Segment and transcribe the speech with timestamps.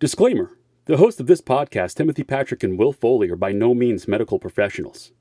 [0.00, 0.56] Disclaimer
[0.86, 4.38] The hosts of this podcast, Timothy Patrick and Will Foley, are by no means medical
[4.38, 5.12] professionals.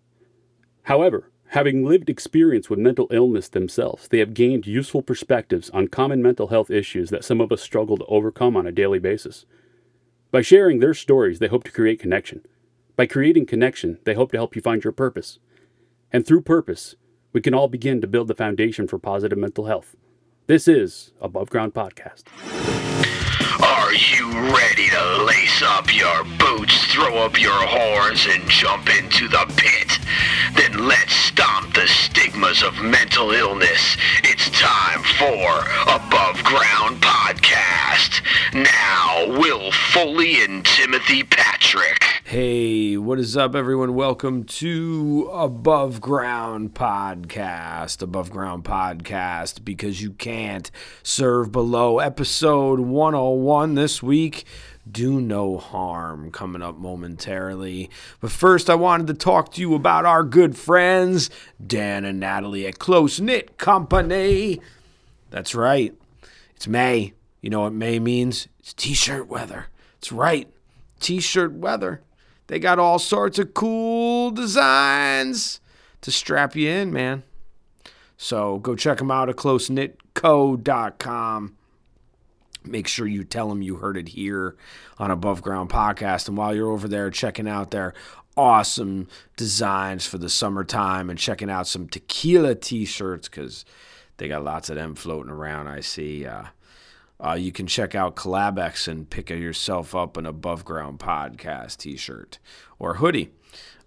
[0.84, 6.22] However, having lived experience with mental illness themselves, they have gained useful perspectives on common
[6.22, 9.46] mental health issues that some of us struggle to overcome on a daily basis.
[10.32, 12.46] By sharing their stories, they hope to create connection.
[12.96, 15.40] By creating connection, they hope to help you find your purpose.
[16.10, 16.96] And through purpose,
[17.34, 19.98] we can all begin to build the foundation for positive mental health.
[20.48, 22.24] This is Above Ground Podcast.
[23.62, 29.28] Are you ready to lace up your boots, throw up your horns, and jump into
[29.28, 30.00] the pit?
[30.56, 33.98] Then let's stomp the stigmas of mental illness.
[34.24, 38.22] It's time for Above Ground Podcast.
[38.54, 42.04] Now, Will Foley and Timothy Patrick.
[42.24, 43.94] Hey, what is up, everyone?
[43.94, 48.02] Welcome to Above Ground Podcast.
[48.02, 50.72] Above Ground Podcast, because you can't
[51.04, 52.00] serve below.
[52.00, 54.46] Episode 101 this week.
[54.90, 57.90] Do no harm coming up momentarily.
[58.22, 61.30] But first, I wanted to talk to you about our good friends,
[61.66, 64.62] Dan and Natalie at Close Knit Company.
[65.30, 65.94] That's right,
[66.56, 67.14] it's May.
[67.42, 68.48] You know what May means?
[68.60, 69.68] It's t shirt weather.
[69.98, 70.48] It's right,
[71.00, 72.02] t shirt weather.
[72.48, 75.60] They got all sorts of cool designs
[76.02, 77.22] to strap you in, man.
[78.18, 81.56] So go check them out at closeknitco.com.
[82.64, 84.56] Make sure you tell them you heard it here
[84.98, 86.28] on Above Ground Podcast.
[86.28, 87.94] And while you're over there checking out their
[88.36, 89.08] awesome
[89.38, 93.66] designs for the summertime and checking out some tequila t shirts, because
[94.18, 96.26] they got lots of them floating around, I see.
[96.26, 96.46] Uh,
[97.24, 101.98] uh, you can check out Collabex and pick yourself up an Above Ground Podcast t
[101.98, 102.40] shirt
[102.78, 103.32] or hoodie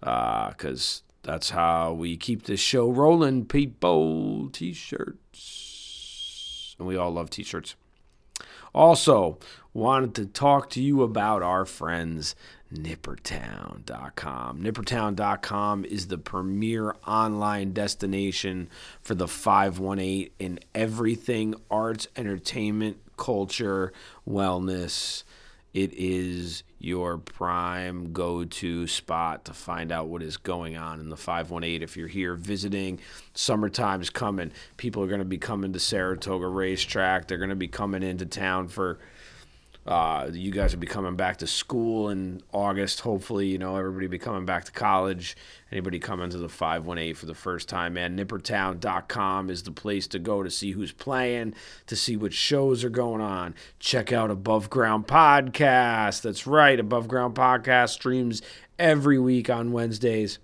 [0.00, 4.50] because uh, that's how we keep this show rolling, people.
[4.50, 6.76] T shirts.
[6.78, 7.74] And we all love t shirts.
[8.74, 9.38] Also,
[9.74, 12.34] wanted to talk to you about our friends
[12.72, 14.62] nippertown.com.
[14.62, 18.68] Nippertown.com is the premier online destination
[19.00, 23.92] for the 518 in everything arts, entertainment, culture,
[24.28, 25.24] wellness.
[25.74, 31.08] It is your prime go to spot to find out what is going on in
[31.08, 31.82] the 518.
[31.82, 32.98] If you're here visiting,
[33.34, 34.50] summertime's coming.
[34.76, 37.28] People are going to be coming to Saratoga Racetrack.
[37.28, 38.98] They're going to be coming into town for
[39.84, 43.00] uh, you guys will be coming back to school in August.
[43.00, 45.36] Hopefully, you know, everybody be coming back to college.
[45.72, 50.20] Anybody coming to the 518 for the first time, man, nippertown.com is the place to
[50.20, 51.54] go to see who's playing,
[51.86, 53.56] to see what shows are going on.
[53.80, 56.22] Check out Above Ground Podcast.
[56.22, 56.78] That's right.
[56.78, 58.40] Above Ground Podcast streams
[58.78, 60.38] every week on Wednesdays,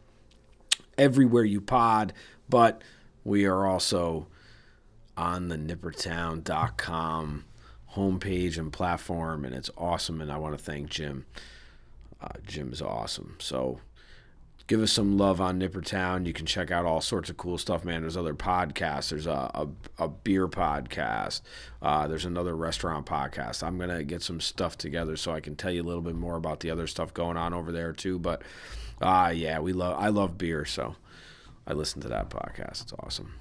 [0.97, 2.13] everywhere you pod.
[2.49, 2.83] But
[3.23, 4.27] we are also
[5.17, 7.45] on the nippertown.com
[7.99, 10.21] homepage and platform, and it's awesome.
[10.21, 11.27] And I want to thank Jim.
[12.21, 13.37] Uh, Jim's awesome.
[13.39, 13.81] So
[14.67, 16.27] give us some love on Nippertown.
[16.27, 18.03] You can check out all sorts of cool stuff, man.
[18.03, 19.11] There's other podcasts.
[19.11, 21.41] There's a, a, a beer podcast.
[21.83, 23.63] Uh, there's another restaurant podcast.
[23.63, 26.37] I'm gonna get some stuff together so I can tell you a little bit more
[26.37, 28.19] about the other stuff going on over there too.
[28.19, 28.43] But
[29.01, 30.97] uh, yeah, we love I love beer, so
[31.67, 32.83] I listen to that podcast.
[32.83, 33.35] It's awesome.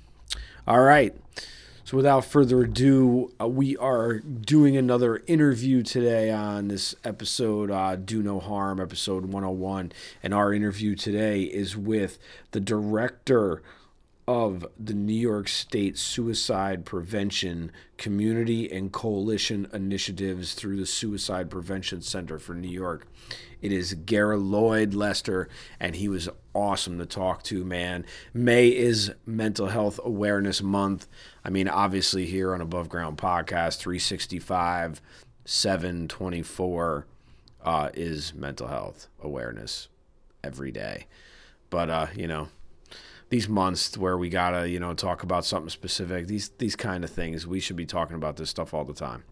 [0.68, 1.16] All right.
[1.88, 7.96] So, without further ado, uh, we are doing another interview today on this episode, uh,
[7.96, 9.94] Do No Harm, episode 101.
[10.22, 12.20] And our interview today is with
[12.52, 13.64] the director
[14.28, 22.02] of the New York State Suicide Prevention Community and Coalition Initiatives through the Suicide Prevention
[22.02, 23.08] Center for New York.
[23.62, 25.48] It is Garra Lloyd Lester,
[25.80, 28.06] and he was awesome to talk to, man.
[28.34, 31.08] May is Mental Health Awareness Month.
[31.46, 35.02] I mean, obviously, here on Above Ground Podcast, 365,
[35.46, 37.08] 724
[37.64, 39.88] uh, is mental health awareness
[40.44, 41.08] every day.
[41.70, 42.50] But, uh, you know,
[43.30, 47.10] these months where we gotta, you know, talk about something specific, these these kind of
[47.10, 49.24] things, we should be talking about this stuff all the time.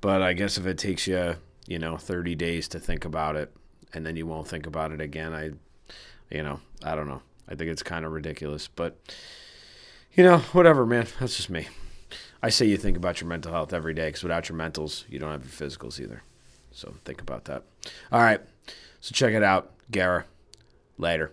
[0.00, 1.36] But I guess if it takes you,
[1.66, 3.52] you know, 30 days to think about it
[3.92, 5.50] and then you won't think about it again, I
[6.30, 7.22] you know, I don't know.
[7.48, 8.98] I think it's kind of ridiculous, but
[10.12, 11.06] you know, whatever, man.
[11.18, 11.68] That's just me.
[12.42, 15.18] I say you think about your mental health every day because without your mentals, you
[15.18, 16.22] don't have your physicals either.
[16.70, 17.64] So think about that.
[18.12, 18.40] All right.
[19.00, 20.24] So check it out, Garra.
[20.98, 21.30] Later.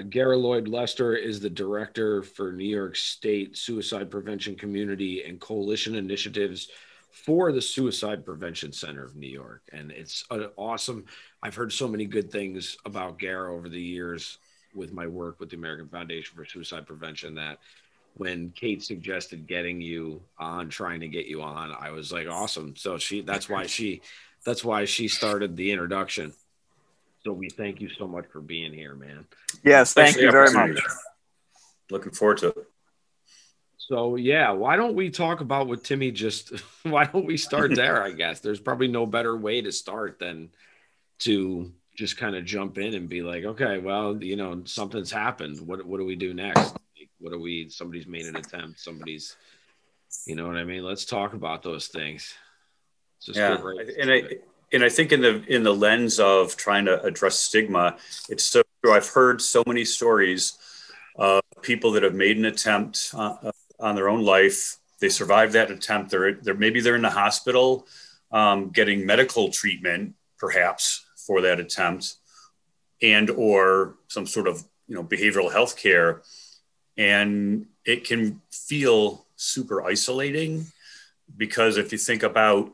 [0.00, 5.40] Uh, Garra Lloyd Lester is the director for New York State Suicide Prevention Community and
[5.40, 6.68] Coalition Initiatives
[7.10, 9.62] for the Suicide Prevention Center of New York.
[9.72, 10.24] And it's
[10.56, 11.04] awesome.
[11.42, 14.38] I've heard so many good things about Garra over the years
[14.74, 17.58] with my work with the American Foundation for Suicide Prevention that
[18.14, 22.74] when Kate suggested getting you on, trying to get you on, I was like, awesome.
[22.76, 24.02] So she, that's why she,
[24.44, 26.32] that's why she started the introduction.
[27.24, 29.26] So we thank you so much for being here, man.
[29.62, 30.80] Yes, thank you very much.
[31.90, 32.66] Looking forward to it.
[33.76, 36.52] So yeah, why don't we talk about what Timmy just?
[36.84, 38.02] Why don't we start there?
[38.02, 40.50] I guess there's probably no better way to start than
[41.20, 45.60] to just kind of jump in and be like, okay, well, you know, something's happened.
[45.66, 46.76] What what do we do next?
[47.18, 47.68] What do we?
[47.68, 48.78] Somebody's made an attempt.
[48.78, 49.36] Somebody's,
[50.24, 50.84] you know what I mean?
[50.84, 52.32] Let's talk about those things.
[53.26, 54.22] yeah, right and I
[54.72, 57.96] and I think in the in the lens of trying to address stigma,
[58.28, 58.92] it's so true.
[58.92, 60.58] I've heard so many stories
[61.16, 64.76] of people that have made an attempt uh, on their own life.
[65.00, 66.10] They survived that attempt.
[66.10, 67.86] They're, they're maybe they're in the hospital
[68.30, 72.16] um, getting medical treatment, perhaps for that attempt,
[73.02, 76.22] and or some sort of you know behavioral health care,
[76.96, 80.66] and it can feel super isolating
[81.36, 82.72] because if you think about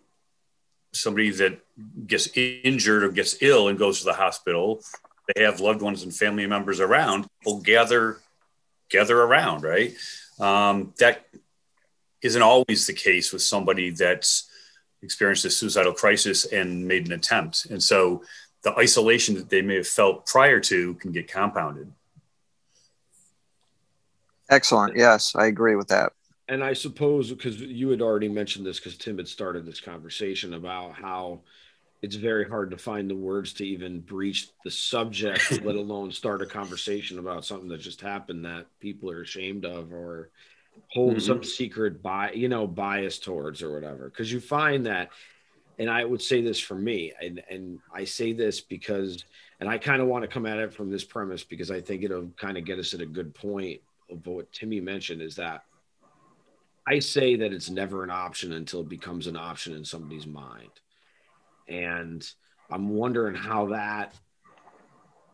[0.92, 1.60] somebody that
[2.06, 4.82] gets injured or gets ill and goes to the hospital,
[5.34, 7.26] they have loved ones and family members around.
[7.44, 8.18] Will gather
[8.88, 9.94] gather around, right?
[10.38, 11.26] Um, that
[12.22, 14.48] isn't always the case with somebody that's
[15.02, 17.66] experienced a suicidal crisis and made an attempt.
[17.66, 18.22] And so
[18.62, 21.92] the isolation that they may have felt prior to can get compounded.
[24.50, 24.96] Excellent.
[24.96, 26.12] Yes, I agree with that.
[26.48, 30.54] And I suppose because you had already mentioned this, because Tim had started this conversation
[30.54, 31.40] about how
[32.02, 36.42] it's very hard to find the words to even breach the subject, let alone start
[36.42, 40.30] a conversation about something that just happened that people are ashamed of or
[40.88, 41.20] hold mm-hmm.
[41.20, 44.08] some secret by you know bias towards or whatever.
[44.10, 45.10] Because you find that,
[45.78, 49.24] and I would say this for me, and and I say this because,
[49.60, 52.02] and I kind of want to come at it from this premise because I think
[52.02, 55.64] it'll kind of get us at a good point of what Timmy mentioned is that
[56.86, 60.70] I say that it's never an option until it becomes an option in somebody's mind
[61.68, 62.28] and
[62.70, 64.14] I'm wondering how that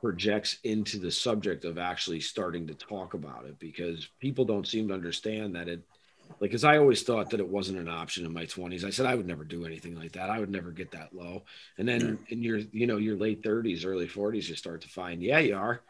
[0.02, 4.88] projects into the subject of actually starting to talk about it because people don't seem
[4.88, 5.81] to understand that it
[6.29, 9.06] like because i always thought that it wasn't an option in my 20s i said
[9.06, 10.29] i would never do anything like that.
[10.29, 11.44] I would never get that low.
[11.79, 15.23] And then in your you know your late 30s early 40s you start to find
[15.23, 15.81] yeah you are.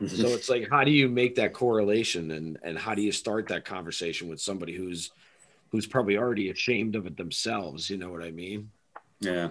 [0.06, 3.48] So it's like how do you make that correlation and and how do you start
[3.48, 5.10] that conversation with somebody who's
[5.72, 7.90] who's probably already ashamed of it themselves?
[7.90, 8.70] You know what i mean?
[9.18, 9.48] Yeah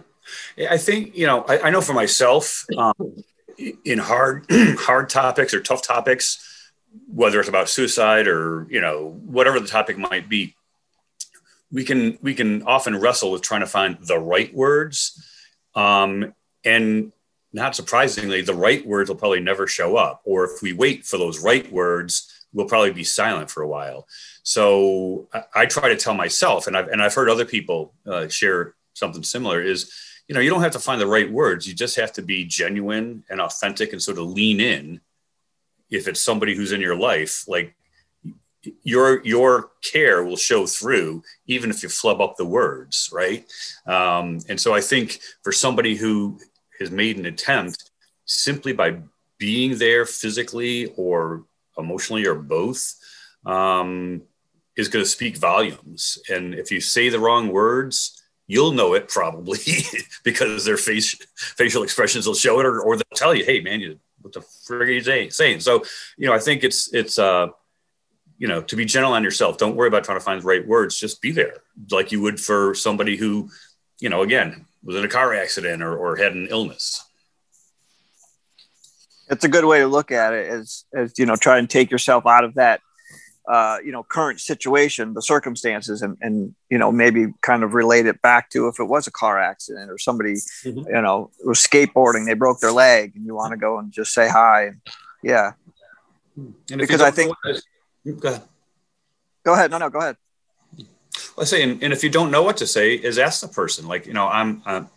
[0.69, 1.43] I think you know.
[1.43, 2.93] I, I know for myself, um,
[3.85, 6.71] in hard hard topics or tough topics,
[7.07, 10.55] whether it's about suicide or you know whatever the topic might be,
[11.71, 15.23] we can we can often wrestle with trying to find the right words,
[15.75, 16.33] um,
[16.63, 17.11] and
[17.53, 20.21] not surprisingly, the right words will probably never show up.
[20.25, 24.07] Or if we wait for those right words, we'll probably be silent for a while.
[24.43, 28.27] So I, I try to tell myself, and I've and I've heard other people uh,
[28.27, 29.91] share something similar is
[30.27, 31.67] you know you don't have to find the right words.
[31.67, 35.01] You just have to be genuine and authentic and sort of lean in
[35.89, 37.73] if it's somebody who's in your life like
[38.83, 43.45] your your care will show through even if you flub up the words right?
[43.85, 46.37] Um, and so i think for somebody who
[46.79, 47.91] has made an attempt
[48.25, 48.97] simply by
[49.37, 51.45] being there physically or
[51.77, 52.95] emotionally or both
[53.45, 54.21] um,
[54.75, 56.17] is going to speak volumes.
[56.29, 58.16] And if you say the wrong words
[58.47, 59.59] you'll know it probably
[60.23, 63.79] because their face facial expressions will show it or, or they'll tell you hey man
[63.79, 65.59] you what the frig are you saying?
[65.59, 65.83] So
[66.17, 67.47] you know i think it's it's uh
[68.37, 70.67] you know to be gentle on yourself don't worry about trying to find the right
[70.67, 73.49] words just be there like you would for somebody who
[73.99, 77.03] you know again was in a car accident or, or had an illness.
[79.29, 81.91] It's a good way to look at it as as you know try and take
[81.91, 82.79] yourself out of that
[83.47, 88.05] uh, you know current situation the circumstances and, and you know maybe kind of relate
[88.05, 90.79] it back to if it was a car accident or somebody mm-hmm.
[90.79, 94.13] you know was skateboarding they broke their leg and you want to go and just
[94.13, 94.71] say hi.
[95.23, 95.53] Yeah.
[96.35, 97.33] And because i think
[98.19, 98.43] go ahead.
[99.43, 99.71] Go ahead.
[99.71, 100.17] No no go ahead.
[101.37, 103.87] Let's say and, and, if you don't know what to say is ask the person.
[103.87, 104.89] Like you know i'm i'm,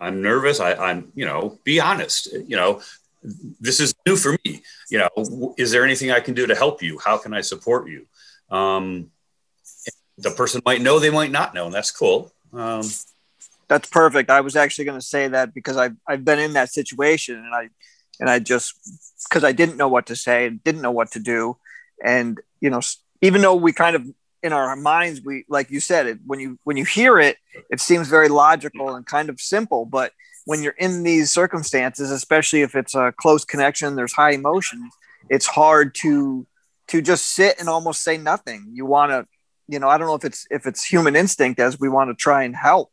[0.00, 0.58] I'm nervous.
[0.58, 2.80] I, i'm you know be honest you know
[3.60, 4.62] this is new for me.
[4.90, 6.98] You know, is there anything I can do to help you?
[7.04, 8.06] How can I support you?
[8.50, 9.10] Um,
[10.18, 12.32] the person might know, they might not know, and that's cool.
[12.52, 12.82] Um,
[13.68, 14.30] that's perfect.
[14.30, 17.54] I was actually going to say that because I've, I've been in that situation and
[17.54, 17.70] I,
[18.20, 18.74] and I just,
[19.30, 21.56] cause I didn't know what to say and didn't know what to do.
[22.04, 22.80] And, you know,
[23.22, 24.06] even though we kind of,
[24.42, 27.38] in our minds, we, like you said, it, when you, when you hear it,
[27.70, 30.12] it seems very logical and kind of simple, but
[30.44, 34.92] when you're in these circumstances, especially if it's a close connection, there's high emotions,
[35.28, 36.46] it's hard to
[36.88, 38.66] to just sit and almost say nothing.
[38.72, 39.26] You want to,
[39.68, 42.14] you know, I don't know if it's if it's human instinct as we want to
[42.14, 42.90] try and help,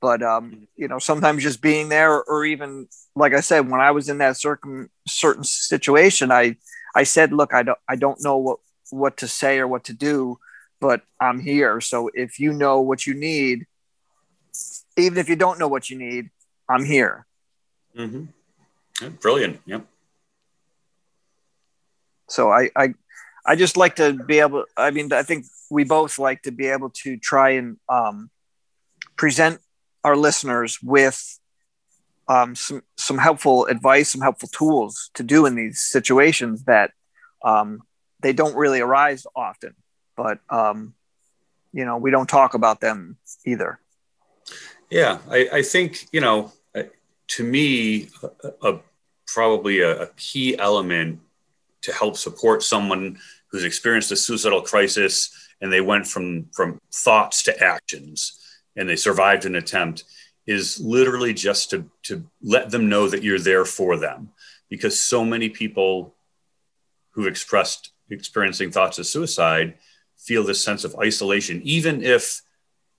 [0.00, 3.92] but um, you know, sometimes just being there, or even like I said, when I
[3.92, 6.56] was in that certain certain situation, I
[6.94, 8.58] I said, look, I don't I don't know what
[8.90, 10.38] what to say or what to do,
[10.80, 11.80] but I'm here.
[11.80, 13.66] So if you know what you need,
[14.96, 16.30] even if you don't know what you need,
[16.70, 17.26] I'm here.
[17.96, 18.26] Mm-hmm.
[19.02, 19.60] Yeah, brilliant.
[19.66, 19.86] Yep.
[22.28, 22.94] So I, I,
[23.44, 24.64] I just like to be able.
[24.76, 28.30] I mean, I think we both like to be able to try and um,
[29.16, 29.60] present
[30.04, 31.38] our listeners with
[32.28, 36.92] um, some some helpful advice, some helpful tools to do in these situations that
[37.44, 37.82] um,
[38.20, 39.74] they don't really arise often.
[40.16, 40.94] But um,
[41.72, 43.80] you know, we don't talk about them either.
[44.90, 46.52] Yeah, I, I think you know,
[47.30, 48.08] to me,
[48.42, 48.80] a, a
[49.26, 51.20] probably a, a key element
[51.82, 53.18] to help support someone
[53.50, 58.38] who's experienced a suicidal crisis and they went from from thoughts to actions
[58.76, 60.04] and they survived an attempt
[60.46, 64.30] is literally just to to let them know that you're there for them.
[64.68, 66.14] Because so many people
[67.12, 69.74] who've expressed experiencing thoughts of suicide
[70.16, 72.42] feel this sense of isolation even if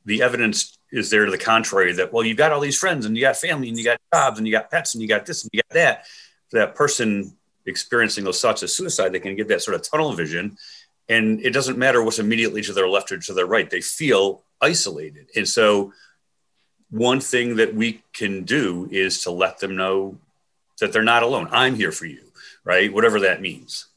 [0.06, 3.16] the evidence is there to the contrary that well you've got all these friends and
[3.16, 5.44] you got family and you got jobs and you got pets and you got this
[5.44, 6.06] and you got that
[6.52, 10.58] that person experiencing those thoughts of suicide, they can get that sort of tunnel vision.
[11.10, 14.44] And it doesn't matter what's immediately to their left or to their right, they feel
[14.62, 15.28] isolated.
[15.36, 15.94] And so,
[16.90, 20.18] one thing that we can do is to let them know
[20.80, 21.48] that they're not alone.
[21.52, 22.22] I'm here for you,
[22.66, 22.92] right?
[22.92, 23.88] Whatever that means.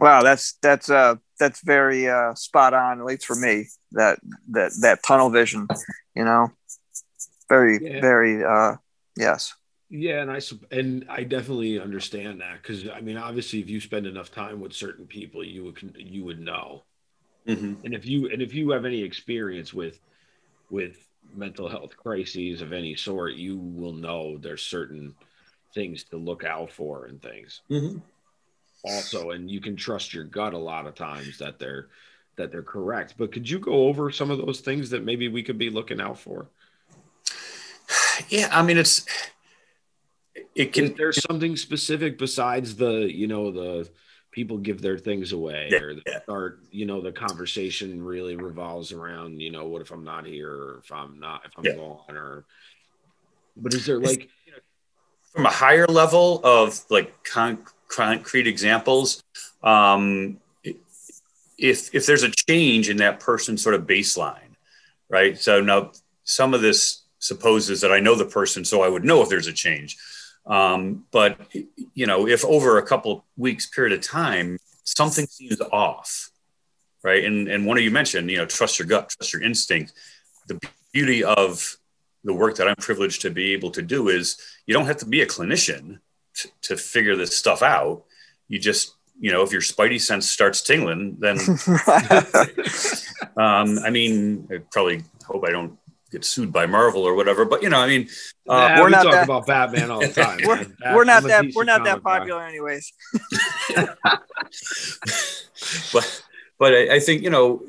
[0.00, 3.66] Wow, that's that's uh that's very uh spot on, at least for me.
[3.92, 4.18] That
[4.50, 5.68] that that tunnel vision,
[6.14, 6.50] you know,
[7.48, 8.00] very yeah.
[8.00, 8.76] very uh
[9.16, 9.54] yes.
[9.90, 10.40] Yeah, and I
[10.70, 14.72] and I definitely understand that because I mean, obviously, if you spend enough time with
[14.72, 16.84] certain people, you would you would know.
[17.46, 17.84] Mm-hmm.
[17.84, 19.98] And if you and if you have any experience with
[20.70, 20.96] with
[21.34, 25.14] mental health crises of any sort, you will know there's certain
[25.74, 27.62] things to look out for and things.
[27.70, 27.98] Mm-hmm.
[28.84, 31.88] Also, and you can trust your gut a lot of times that they're
[32.36, 33.14] that they're correct.
[33.18, 36.00] But could you go over some of those things that maybe we could be looking
[36.00, 36.48] out for?
[38.28, 39.04] Yeah, I mean, it's
[40.54, 40.84] it can.
[40.84, 43.88] Is there something specific besides the you know the
[44.30, 46.22] people give their things away yeah, or yeah.
[46.22, 50.52] start you know the conversation really revolves around you know what if i'm not here
[50.52, 51.74] or if i'm not if i'm yeah.
[51.74, 52.44] gone or
[53.56, 54.28] but is there like
[55.32, 57.22] from a higher level of like
[57.90, 59.22] concrete examples
[59.62, 60.38] um
[61.58, 64.54] if if there's a change in that person's sort of baseline
[65.08, 65.90] right so now
[66.24, 69.48] some of this supposes that i know the person so i would know if there's
[69.48, 69.98] a change
[70.46, 71.38] um, but
[71.94, 76.30] you know, if over a couple weeks period of time, something seems off,
[77.02, 77.24] right?
[77.24, 79.92] And and one of you mentioned, you know, trust your gut, trust your instinct.
[80.48, 80.58] The
[80.92, 81.76] beauty of
[82.24, 85.06] the work that I'm privileged to be able to do is you don't have to
[85.06, 86.00] be a clinician
[86.42, 88.04] to, to figure this stuff out.
[88.48, 91.38] You just, you know, if your spidey sense starts tingling, then
[93.36, 95.78] um, I mean, I probably hope I don't
[96.10, 97.44] get sued by Marvel or whatever.
[97.44, 98.08] But you know, I mean,
[98.48, 100.40] uh, we're we not talk that, about Batman all the time.
[100.44, 102.48] we're, we're not that we're not that popular, guy.
[102.48, 102.92] anyways.
[105.92, 106.22] but
[106.58, 107.62] but I, I, think you know,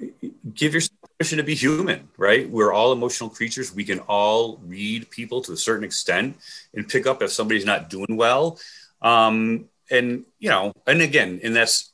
[0.54, 2.50] give yourself permission to be human, right?
[2.50, 3.76] We're all emotional creatures.
[3.76, 6.36] We can all read people to a certain extent
[6.74, 8.58] and pick up if somebody's not doing well.
[9.04, 11.92] Um, and you know, and again, and that's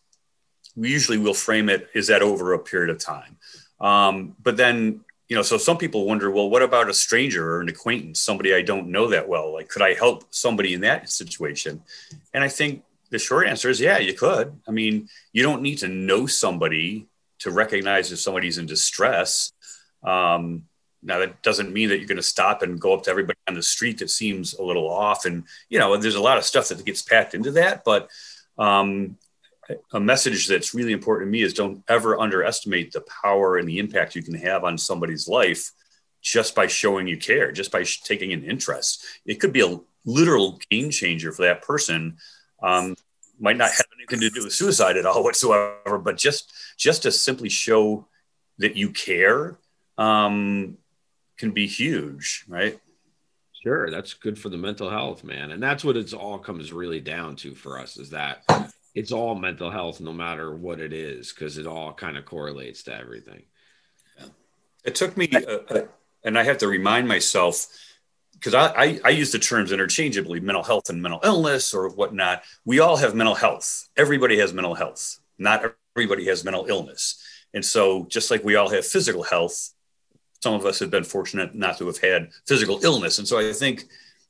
[0.78, 3.36] we usually will frame it is that over a period of time.
[3.82, 7.60] Um, but then you know, so some people wonder, well, what about a stranger or
[7.60, 9.52] an acquaintance, somebody I don't know that well?
[9.52, 11.82] Like, could I help somebody in that situation?
[12.34, 14.58] And I think the short answer is, yeah, you could.
[14.66, 17.08] I mean, you don't need to know somebody
[17.40, 19.52] to recognize if somebody's in distress.
[20.04, 20.64] Um,
[21.04, 23.54] now that doesn't mean that you're going to stop and go up to everybody on
[23.54, 25.26] the street that seems a little off.
[25.26, 28.10] And, you know, there's a lot of stuff that gets packed into that, but
[28.58, 29.18] um,
[29.94, 33.80] a message that's really important to me is don't ever underestimate the power and the
[33.80, 35.72] impact you can have on somebody's life
[36.22, 39.06] just by showing you care, just by taking an interest.
[39.26, 42.18] It could be a literal game changer for that person.
[42.62, 42.96] Um,
[43.40, 47.12] might not have anything to do with suicide at all whatsoever, but just just to
[47.12, 48.08] simply show
[48.60, 49.58] that you care
[49.98, 50.78] um,
[51.38, 52.80] can be huge, right?
[53.64, 57.00] Sure, that's good for the mental health, man, and that's what it's all comes really
[57.00, 58.44] down to for us is that
[58.98, 62.82] it's all mental health no matter what it is because it all kind of correlates
[62.82, 63.44] to everything
[64.18, 64.26] yeah.
[64.84, 65.82] it took me uh, uh,
[66.24, 67.68] and i have to remind myself
[68.34, 72.42] because I, I, I, use the terms interchangeably mental health and mental illness or whatnot
[72.66, 77.22] we all have mental health everybody has mental health not everybody has mental illness.
[77.54, 79.74] And so, just like we all have physical health,
[80.44, 83.18] some of us have been fortunate not to have had physical illness.
[83.18, 83.86] And so, I think,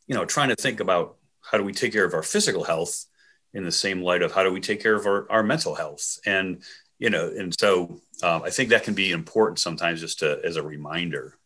[0.07, 3.05] you know, trying to think about how do we take care of our physical health
[3.53, 6.19] in the same light of how do we take care of our, our mental health
[6.25, 6.61] and
[6.99, 10.57] you know and so um, i think that can be important sometimes just to as
[10.57, 11.37] a reminder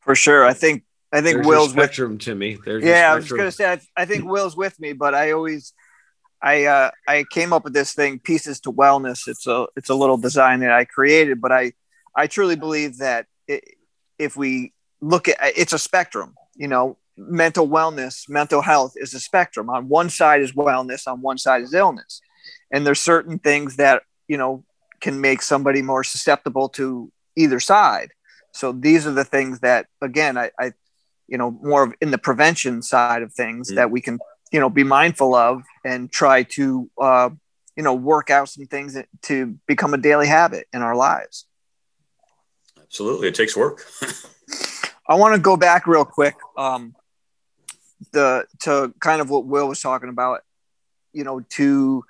[0.00, 2.56] for sure i think i think There's will's with spectrum to me.
[2.64, 3.38] There's yeah i was spectrum.
[3.38, 5.74] gonna say I, I think will's with me but i always
[6.52, 9.20] i uh i came up with this thing pieces to wellness.
[9.32, 11.64] It's a it's a little design that i created but i
[12.22, 13.22] i truly believe that
[13.52, 13.62] it,
[14.26, 14.52] if we
[15.12, 16.30] look at it's a spectrum
[16.64, 16.86] you know?
[17.18, 19.66] Mental wellness mental health is a spectrum.
[19.76, 22.20] On one side is wellness on one side is illness.
[22.72, 24.52] And there's certain things that you know
[25.04, 26.86] can make somebody more susceptible to
[27.42, 28.10] either side.
[28.52, 30.66] So these are the things that again i, I
[31.32, 33.76] you know more of in the prevention side of things Mhm.
[33.78, 34.16] that we can
[34.52, 37.30] you know be mindful of and try to uh,
[37.76, 41.46] you know work out some things that, to become a daily habit in our lives
[42.82, 43.84] absolutely it takes work
[45.08, 46.34] I want to go back real quick.
[46.56, 46.96] Um,
[48.12, 50.40] the to kind of what Will was talking about,
[51.12, 52.04] you know, to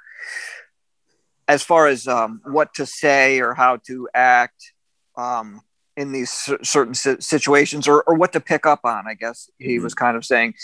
[1.46, 4.72] as far as um, what to say or how to act
[5.16, 5.60] um,
[5.96, 9.06] in these cer- certain si- situations, or, or what to pick up on.
[9.06, 9.82] I guess he Mhm.
[9.82, 10.54] was kind of saying.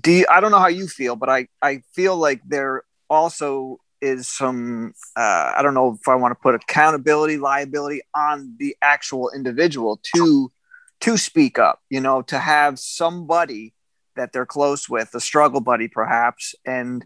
[0.00, 3.78] Do you, I don't know how you feel, but I I feel like there also
[4.00, 8.76] is some uh, I don't know if I want to put accountability liability on the
[8.82, 10.52] actual individual to
[11.00, 13.74] to speak up, you know, to have somebody
[14.16, 17.04] that they're close with, a struggle buddy perhaps, and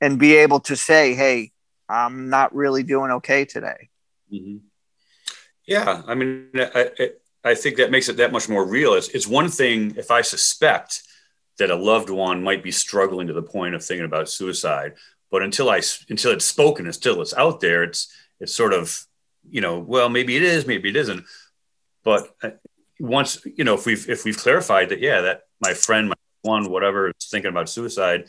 [0.00, 1.52] and be able to say, "Hey,
[1.88, 3.88] I'm not really doing okay today."
[4.32, 4.60] Mhm.
[5.66, 7.10] Yeah, I mean, I, I,
[7.44, 8.94] I think that makes it that much more real.
[8.94, 11.02] It's, it's one thing if I suspect
[11.60, 14.94] that a loved one might be struggling to the point of thinking about suicide,
[15.30, 19.06] but until I until it's spoken, until it's out there, it's it's sort of
[19.48, 21.24] you know, well, maybe it is, maybe it isn't.
[22.02, 22.50] But uh,
[22.98, 26.70] once you know, if we've if we've clarified that, yeah, that my friend, my one,
[26.70, 28.26] whatever, is thinking about suicide,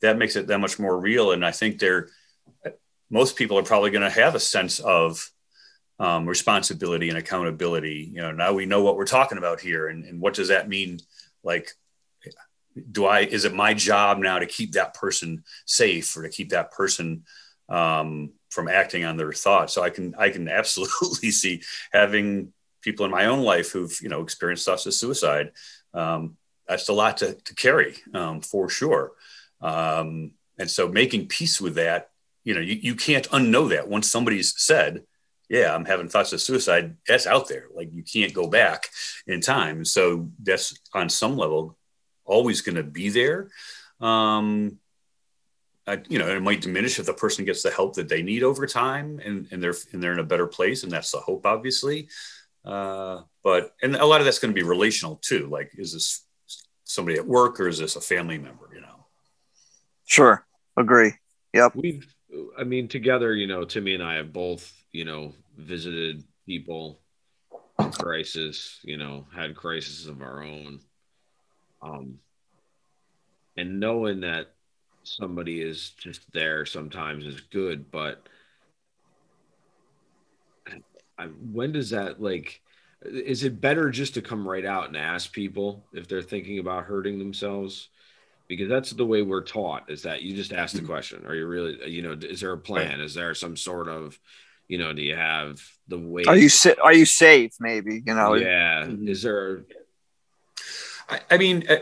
[0.00, 1.32] that makes it that much more real.
[1.32, 2.08] And I think they're
[3.10, 5.30] most people are probably going to have a sense of
[5.98, 8.10] um, responsibility and accountability.
[8.12, 10.68] You know, now we know what we're talking about here, and, and what does that
[10.68, 11.00] mean?
[11.42, 11.72] Like,
[12.90, 16.50] do I is it my job now to keep that person safe or to keep
[16.50, 17.24] that person
[17.68, 19.74] um, from acting on their thoughts?
[19.74, 24.08] So I can I can absolutely see having people in my own life who've you
[24.08, 25.52] know experienced thoughts of suicide.
[25.92, 29.12] Um, that's a lot to, to carry um, for sure.
[29.60, 32.10] Um, and so making peace with that,
[32.42, 35.02] you know, you, you can't unknow that once somebody's said,
[35.48, 36.96] yeah, I'm having thoughts of suicide.
[37.06, 37.66] That's out there.
[37.74, 38.88] Like you can't go back
[39.26, 39.84] in time.
[39.84, 41.76] So that's on some level
[42.24, 43.50] always going to be there.
[44.00, 44.78] Um,
[45.86, 48.42] I, you know, it might diminish if the person gets the help that they need
[48.42, 50.82] over time and, and they're, and they're in a better place.
[50.82, 52.08] And that's the hope, obviously.
[52.64, 55.46] Uh, but, and a lot of that's going to be relational too.
[55.48, 56.24] Like, is this
[56.84, 59.06] somebody at work or is this a family member, you know?
[60.06, 61.12] Sure, agree.
[61.52, 61.76] Yep.
[61.76, 62.14] We've,
[62.58, 67.00] I mean, together, you know, Timmy and I have both, you know, visited people
[67.78, 70.80] in crisis, you know, had crises of our own.
[71.84, 72.18] Um,
[73.56, 74.48] and knowing that
[75.02, 78.26] somebody is just there sometimes is good, but
[81.18, 82.60] I, when does that like?
[83.04, 86.84] Is it better just to come right out and ask people if they're thinking about
[86.84, 87.88] hurting themselves?
[88.48, 91.24] Because that's the way we're taught is that you just ask the question.
[91.26, 93.00] Are you really, you know, is there a plan?
[93.00, 94.18] Is there some sort of,
[94.68, 96.24] you know, do you have the way?
[96.26, 97.52] Are you sa- are you safe?
[97.60, 98.34] Maybe you know.
[98.34, 98.86] yeah.
[98.86, 99.08] Mhm.
[99.08, 99.64] Is there,
[101.08, 101.76] I, I mean, uh,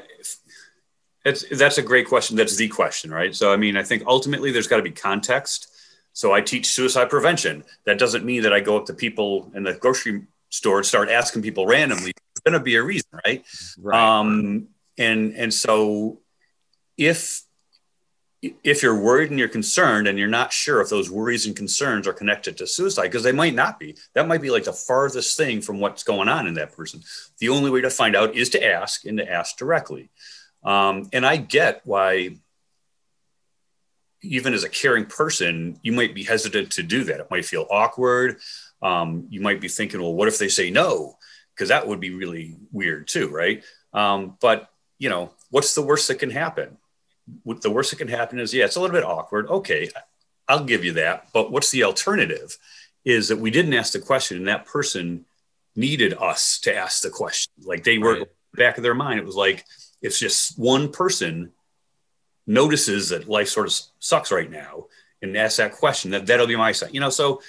[1.24, 2.36] it's, that's a great question.
[2.36, 3.34] That's the question, right?
[3.34, 5.68] So, I mean, I think ultimately there's got to be context.
[6.12, 7.64] So, I teach suicide prevention.
[7.84, 11.08] That doesn't mean that I go up to people in the grocery store and start
[11.08, 12.12] asking people randomly.
[12.12, 13.44] There's going to be a reason, right?
[13.78, 14.18] right.
[14.18, 16.20] Um, and and so,
[16.98, 17.42] if
[18.42, 22.08] if you're worried and you're concerned and you're not sure if those worries and concerns
[22.08, 23.96] are connected to suicide because they might not be.
[24.14, 27.02] That might be like the farthest thing from what's going on in that person.
[27.38, 30.10] The only way to find out is to ask and to ask directly.
[30.64, 32.36] Um, and i get why
[34.22, 37.20] even as a caring person you might be hesitant to do that.
[37.20, 38.38] It might feel awkward.
[38.80, 41.16] Um, you might be thinking well what if they say no?
[41.54, 43.62] Because that would be really weird too right?
[43.92, 46.78] Um, but you know what's the worst that can happen
[47.46, 49.88] the worst that can happen is yeah it's a little bit awkward okay
[50.48, 52.56] i'll give you that but what's the alternative
[53.04, 55.24] is that we didn't ask the question and that person
[55.76, 58.28] needed us to ask the question like they were Right.
[58.54, 59.64] back of their mind it was like
[60.02, 61.52] it's just one person
[62.46, 64.86] notices that life sort of sucks right now
[65.22, 66.10] and asks that question.
[66.10, 66.92] That that'll be my side.
[66.92, 67.40] You know, so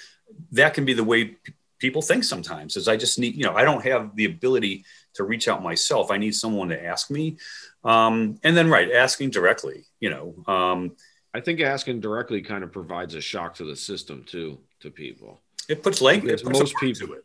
[0.52, 1.36] that can be the way
[1.84, 2.78] people think sometimes.
[2.78, 6.10] Is I just need, you know, I don't have the ability to reach out myself.
[6.10, 7.36] I need someone to ask me,
[7.84, 9.84] um, and then right, asking directly.
[10.00, 10.96] You know, um,
[11.34, 15.42] I think asking directly kind of provides a shock to the system too, to people.
[15.68, 16.40] it puts language.
[16.40, 17.24] It puts most people- to it.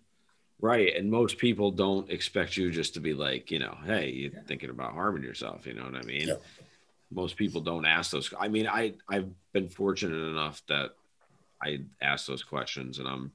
[0.62, 0.94] Right.
[0.94, 4.70] And most people don't expect you just to be like, you know, hey, you're thinking
[4.70, 5.66] about harming yourself.
[5.66, 6.28] You know what I mean?
[6.28, 6.34] Yeah.
[7.12, 8.34] Most people don't ask those.
[8.38, 10.90] I mean, I, I've been fortunate enough that
[11.64, 13.32] I ask those questions and I'm,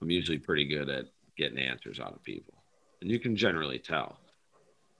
[0.00, 1.06] I'm usually pretty good at
[1.36, 2.54] getting answers out of people.
[3.00, 4.18] And you can generally tell.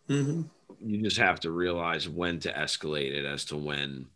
[0.08, 0.42] Mm-hmm.
[0.84, 4.06] You just have to realize when to escalate it as to when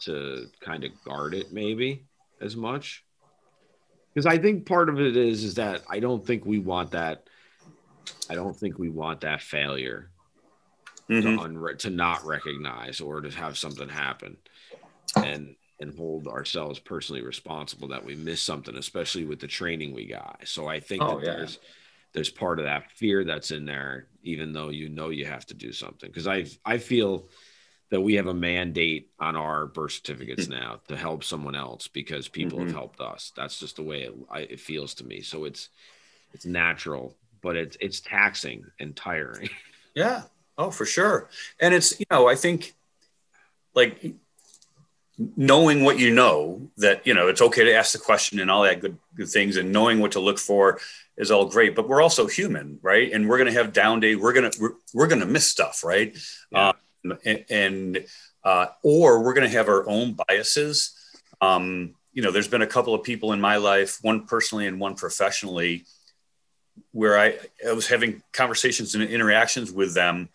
[0.00, 2.04] to kind of guard it, maybe
[2.40, 3.02] as much
[4.12, 7.28] because I think part of it is is that I don't think we want that.
[8.30, 10.10] I don't think we want that failure
[11.10, 11.22] Mhm.
[11.22, 14.38] to unre- to not recognize or to have something happen,
[15.16, 20.06] and and hold ourselves personally responsible that we miss something, especially with the training we
[20.06, 20.40] got.
[20.44, 21.34] So I think Oh, that yeah.
[21.36, 21.58] there's
[22.12, 25.54] there's part of that fear that's in there, even though you know you have to
[25.54, 26.08] do something.
[26.10, 27.28] Because I I feel
[27.90, 32.28] that we have a mandate on our birth certificates now to help someone else because
[32.28, 32.60] people Mhm.
[32.60, 33.32] have helped us.
[33.36, 34.14] That's just the way it,
[34.50, 35.20] it feels to me.
[35.22, 35.68] So it's
[36.32, 39.50] it's natural, but it's it's taxing and tiring.
[39.94, 40.22] Yeah.
[40.58, 41.28] Oh, for sure.
[41.60, 42.74] And it's, you know, I think
[43.74, 44.14] like
[45.18, 48.62] knowing what you know that, you know, it's okay to ask the question and all
[48.62, 50.78] that good, good things and knowing what to look for
[51.16, 53.12] is all great, but we're also human, right?
[53.12, 54.14] And we're going to have down day.
[54.14, 56.16] We're going to, we're, we're going to miss stuff, right?
[56.50, 56.68] Yeah.
[56.68, 58.04] Um, and, and
[58.44, 60.94] uh, or we're going to have our own biases.
[61.40, 64.78] Um, you know, there's been a couple of people in my life, one personally and
[64.78, 65.84] one professionally,
[66.92, 70.28] where I, I was having conversations and interactions with them.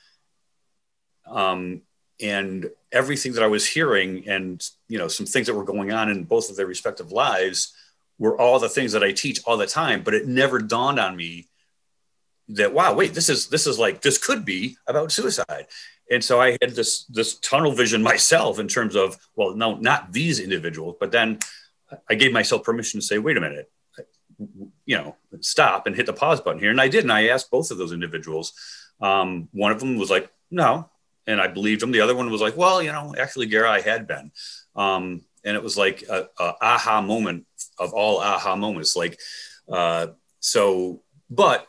[1.28, 1.84] Um,
[2.22, 6.10] and everything that I was hearing and, you know, some things that were going on
[6.10, 7.74] in both of their respective lives
[8.20, 11.16] were all the things that I teach all the time, but it never dawned on
[11.16, 11.48] me
[12.50, 15.68] that, wow, wait, this is, this is like, this could be about suicide.
[16.12, 20.12] And so I had this, this tunnel vision myself in terms of, well, no, not
[20.12, 21.40] these individuals, but then
[22.10, 23.72] I gave myself permission to say, wait a minute,
[24.86, 26.72] you know, stop and hit the pause button here.
[26.72, 27.04] And I did.
[27.04, 28.54] And I asked both of those individuals.
[29.00, 30.90] Um, one of them was like, no.
[31.28, 31.92] And I believed him.
[31.92, 34.32] The other one was like, well, you know, actually, Garra, I had been.
[34.76, 37.46] Um, and it was like a, a aha moment
[37.80, 38.96] of all aha moments.
[38.96, 39.20] Like,
[39.72, 40.08] uh,
[40.40, 41.68] so, but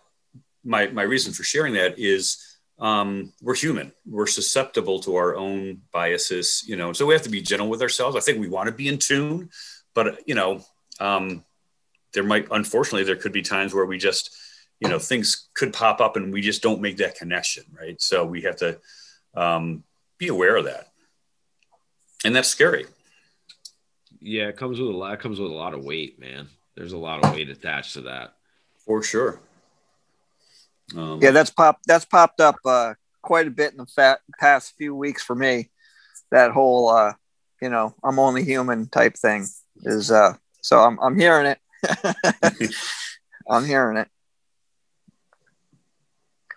[0.65, 3.93] my, my reason for sharing that is um, we're human.
[4.07, 7.83] We're susceptible to our own biases, you know, so we have to be gentle with
[7.83, 8.17] ourselves.
[8.17, 9.51] I think we want to be in tune,
[9.95, 10.63] but, you know,
[10.99, 11.45] um,
[12.13, 14.37] there might unfortunately there could be times where we just
[14.81, 18.25] you know things could pop up and we just don't make that connection right so
[18.25, 18.79] we have to
[19.35, 19.85] um,
[20.19, 20.89] be aware of that
[22.25, 22.87] and that's scary
[24.23, 25.15] yeah, it comes with a lot.
[25.15, 26.49] It comes with a lot of weight, man.
[26.77, 28.35] There's a lot of weight attached to that.
[28.87, 29.41] for sure
[30.97, 31.87] um, Yeah, that's popped.
[31.87, 35.71] That's popped up uh, quite a bit in the fat, past few weeks for me.
[36.31, 37.13] That whole, uh,
[37.61, 39.47] you know, I'm only human type thing
[39.83, 40.11] is.
[40.11, 42.75] Uh, so I'm I'm hearing it.
[43.51, 44.09] I'm hearing it.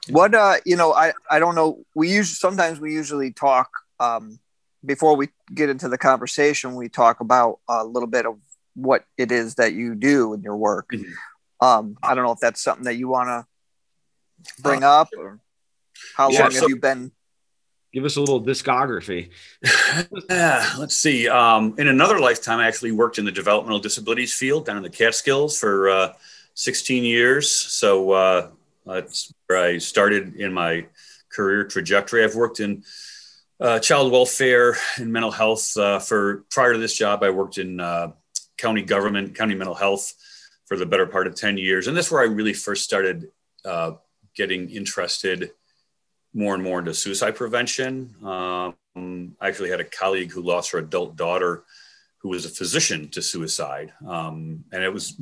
[0.10, 1.84] What uh, you know, I I don't know.
[1.96, 4.40] We usually sometimes we usually talk um,
[4.86, 6.76] before we get into the conversation.
[6.76, 8.38] We talk about a little bit of
[8.76, 10.90] what it is that you do in your work.
[10.94, 11.12] Mhm.
[11.62, 15.40] Um, I don't know if that's something that you want to bring up or
[16.16, 17.12] how Yeah, long so- have you been
[17.94, 19.30] Give us a little discography.
[20.30, 21.30] yeah, let's see.
[21.30, 24.90] Um, in another lifetime, I actually worked in the developmental disabilities field down in the
[24.90, 26.14] Catskills for uh,
[26.56, 27.50] 16 years.
[27.50, 28.48] So uh,
[28.86, 30.88] that's where I started in my
[31.32, 32.24] career trajectory.
[32.24, 32.84] I've worked in
[33.60, 37.24] uh, child welfare and mental health uh, for prior to this job.
[37.24, 38.12] I worked in uh,
[38.58, 40.14] county government, county mental health
[40.66, 41.88] for the better part of 10 years.
[41.88, 43.28] And that's where I really first started
[43.64, 43.94] uh,
[44.36, 45.52] getting interested
[46.34, 48.16] more and more into suicide prevention.
[48.24, 51.64] Um, I actually had a colleague who lost her adult daughter
[52.20, 53.94] who was a physician to suicide.
[54.06, 55.20] Um, and it was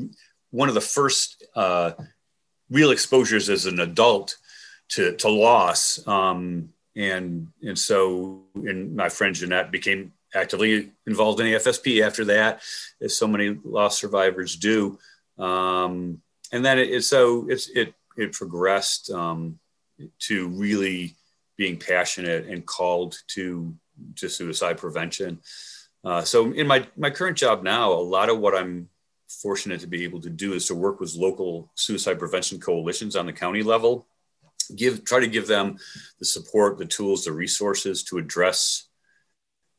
[0.51, 1.91] one of the first uh,
[2.73, 4.37] real exposures as an adult
[4.89, 6.05] to, to loss.
[6.07, 12.61] Um, and, and so, and my friend Jeanette became actively involved in AFSP after that,
[13.01, 14.97] as so many loss survivors do.
[15.37, 19.59] Um, and then it, it so it's, it, it progressed um,
[20.19, 21.15] to really
[21.57, 23.73] being passionate and called to
[24.15, 25.39] to suicide prevention.
[26.03, 28.89] Uh, so in my my current job now, a lot of what I'm
[29.41, 33.25] fortunate to be able to do is to work with local suicide prevention coalitions on
[33.25, 34.07] the county level,
[34.75, 35.77] give try to give them
[36.19, 38.87] the support, the tools, the resources to address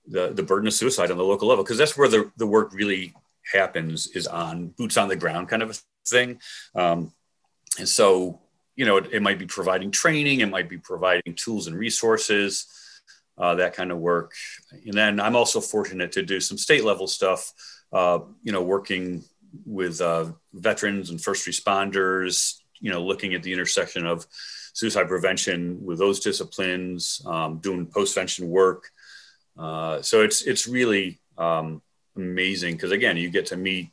[0.07, 2.73] the the burden of suicide on the local level because that's where the the work
[2.75, 3.15] really
[3.53, 5.75] happens is on boots on the ground kind of a
[6.09, 6.41] thing.
[6.75, 7.13] Um,
[7.79, 8.41] and so
[8.77, 12.67] you know it, it, might be providing training, it might be providing tools and resources.
[13.37, 14.33] Uh, that kind of work,
[14.87, 17.53] and then I'm also fortunate to do some state level stuff.
[17.93, 19.25] Uh, you know, working
[19.65, 24.27] with uh, veterans and first responders, you know, looking at the intersection of
[24.73, 28.91] suicide prevention with those disciplines, um, doing postvention work.
[29.59, 31.81] Uh, so it's it's really um,
[32.17, 33.91] amazing because again, you get to meet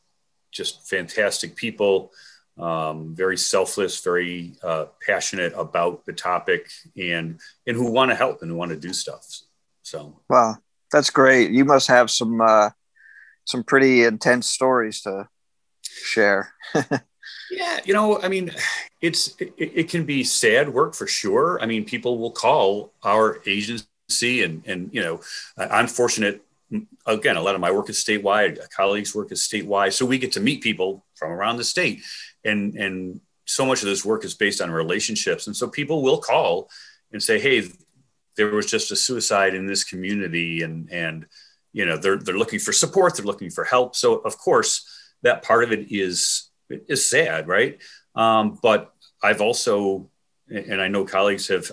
[0.52, 2.12] just fantastic people,
[2.58, 8.42] um, very selfless, very uh, passionate about the topic, and and who want to help
[8.42, 9.26] and want to do stuff.
[9.84, 10.58] So wow,
[10.92, 11.52] that's great.
[11.52, 12.72] You must have some uh,
[13.46, 15.28] some pretty intense stories to
[16.04, 16.54] share.
[17.52, 18.52] yeah, you know, I mean,
[19.02, 21.60] it's it, it, can be sad work for sure.
[21.62, 25.22] I mean, people will call our agency, and and you know,
[25.58, 26.44] I'm fortunate.
[27.06, 28.60] Again, a lot of my work is statewide.
[28.70, 32.02] Colleagues' work is statewide, so we get to meet people from around the state,
[32.46, 36.20] and and so much of this work is based on relationships, and so people will
[36.20, 36.70] call
[37.12, 37.70] and say, "Hey,
[38.38, 41.26] there was just a suicide in this community," and and
[41.74, 43.96] you know, they're they're looking for support, they're looking for help.
[43.96, 44.86] So of course
[45.24, 47.80] that part of it is is sad, right?
[48.16, 50.10] Um, but I've also,
[50.48, 51.72] and I know colleagues have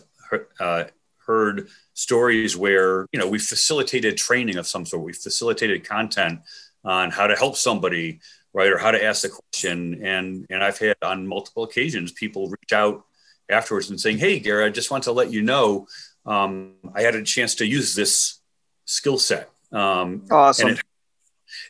[0.60, 0.84] uh,
[1.26, 6.40] heard stories where you know we facilitated training of some sort, we facilitated content
[6.84, 8.20] on how to help somebody,
[8.52, 12.48] right, or how to ask the question, and and I've had on multiple occasions people
[12.48, 13.04] reach out
[13.48, 15.86] afterwards and saying, "Hey, Gary, I just want to let you know
[16.26, 18.40] um, I had a chance to use this
[18.84, 20.68] skill set." Um, awesome.
[20.68, 20.84] And it,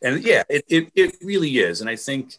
[0.03, 1.81] and yeah, it, it, it really is.
[1.81, 2.37] And I think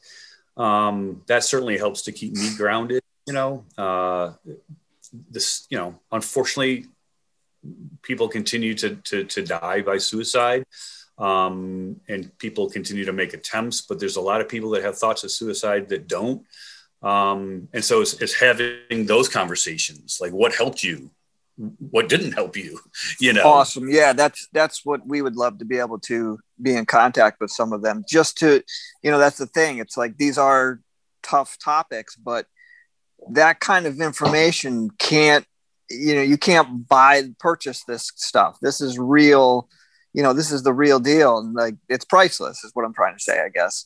[0.57, 3.01] um, that certainly helps to keep me grounded.
[3.27, 4.33] You know, uh,
[5.29, 6.85] this, you know, unfortunately,
[8.01, 10.65] people continue to, to, to die by suicide.
[11.17, 14.97] Um, and people continue to make attempts, but there's a lot of people that have
[14.97, 16.45] thoughts of suicide that don't.
[17.01, 21.11] Um, and so it's, it's having those conversations, like what helped you,
[21.91, 22.79] what didn't help you
[23.19, 23.43] you know?
[23.43, 23.89] Awesome.
[23.89, 27.51] Yeah that's that's what we would love to be able to be in contact with
[27.51, 28.03] some of them.
[28.07, 28.63] Just to
[29.03, 29.79] you know that's the thing.
[29.79, 30.79] It's like these are
[31.21, 32.45] tough topics but
[33.31, 35.45] that kind of information can't
[35.89, 38.57] you know you can't buy purchase this stuff.
[38.61, 39.67] This is real
[40.13, 41.39] you know this is the real deal.
[41.39, 43.85] And like it's priceless is what i'm trying to say i guess.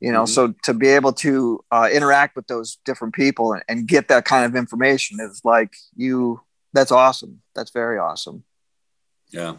[0.00, 0.32] You know mm-hmm.
[0.32, 4.24] so to be able to uh, interact with those different people and, and get that
[4.24, 6.40] kind of information is like you
[6.72, 7.42] that's awesome.
[7.54, 8.44] That's very awesome.
[9.30, 9.56] Yeah.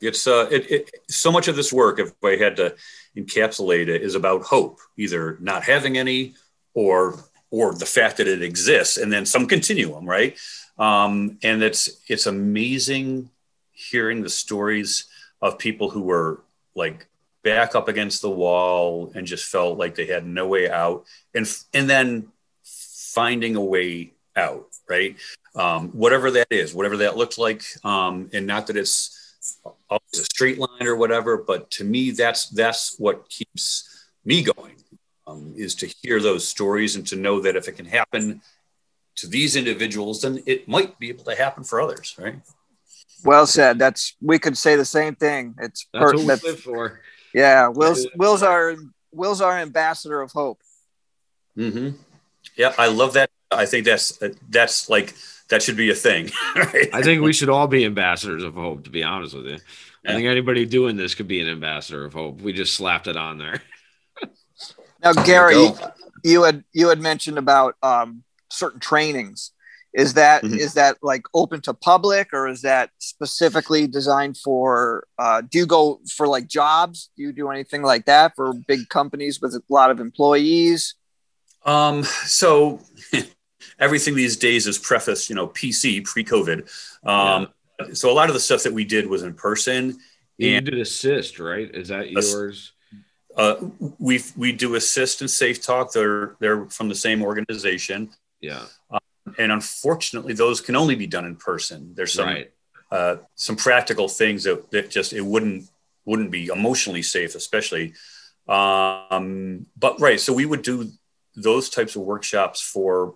[0.00, 2.74] It's uh, it, it, so much of this work, if I had to
[3.16, 6.34] encapsulate it, is about hope, either not having any
[6.72, 7.18] or
[7.50, 10.38] or the fact that it exists, and then some continuum, right?
[10.78, 13.28] Um, and it's it's amazing
[13.72, 15.06] hearing the stories
[15.42, 16.42] of people who were
[16.74, 17.06] like
[17.42, 21.46] back up against the wall and just felt like they had no way out, and
[21.74, 22.28] and then
[22.64, 25.16] finding a way out, right?
[25.54, 27.62] Um, whatever that is, whatever that looks like.
[27.84, 29.16] Um, and not that it's
[29.88, 34.76] always a straight line or whatever, but to me, that's that's what keeps me going.
[35.26, 38.42] Um, is to hear those stories and to know that if it can happen
[39.16, 42.40] to these individuals, then it might be able to happen for others, right?
[43.24, 43.78] Well said.
[43.78, 45.54] That's we could say the same thing.
[45.60, 47.00] It's that's per- what we that's, live for.
[47.34, 48.76] Yeah, Will's Will's our
[49.12, 50.60] Will's our ambassador of hope.
[51.56, 51.96] Mm-hmm.
[52.56, 53.30] Yeah, I love that.
[53.50, 55.14] I think that's that's like
[55.50, 56.30] that should be a thing.
[56.56, 56.88] Right?
[56.92, 58.84] I think we should all be ambassadors of hope.
[58.84, 59.58] To be honest with you,
[60.04, 60.10] yeah.
[60.10, 62.40] I think anybody doing this could be an ambassador of hope.
[62.40, 63.62] We just slapped it on there.
[65.02, 65.74] now, Gary, you,
[66.24, 69.52] you, had you had mentioned about um, certain trainings.
[69.92, 70.54] Is that mm-hmm.
[70.54, 75.04] is that like open to public, or is that specifically designed for?
[75.18, 77.10] Uh, do you go for like jobs?
[77.16, 80.94] Do you do anything like that for big companies with a lot of employees?
[81.64, 82.80] Um, so
[83.78, 86.60] everything these days is prefaced, you know, PC pre-COVID.
[87.06, 87.48] Um,
[87.80, 87.94] yeah.
[87.94, 89.98] So a lot of the stuff that we did was in person.
[90.38, 91.74] You and, did ASIST, right?
[91.74, 92.72] Is that yours?
[93.36, 93.56] Uh,
[93.98, 95.92] we we do ASIST and safeTALK.
[95.92, 98.10] They're they're from the same organization.
[98.40, 98.64] Yeah.
[98.90, 99.00] Um,
[99.38, 101.92] and unfortunately, those can only be done in person.
[101.94, 102.50] There's some right.
[102.90, 105.68] uh, some practical things that, that just it wouldn't
[106.04, 107.94] wouldn't be emotionally safe, especially.
[108.48, 110.90] Um, but right, so we would do
[111.36, 113.14] those types of workshops for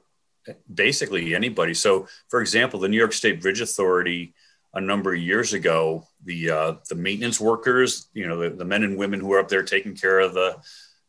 [0.73, 1.75] basically anybody.
[1.75, 4.35] So, for example, the New York State Bridge Authority
[4.75, 8.83] a number of years ago, the uh, the maintenance workers, you know, the, the, men
[8.83, 10.57] and women who are up there taking care of the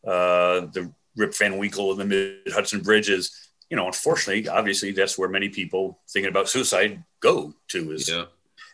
[0.08, 5.18] uh, the Rip Van Winkle and the Mid Hudson bridges, you know, unfortunately, obviously, that's
[5.18, 8.26] where many people thinking about suicide go to is, yeah.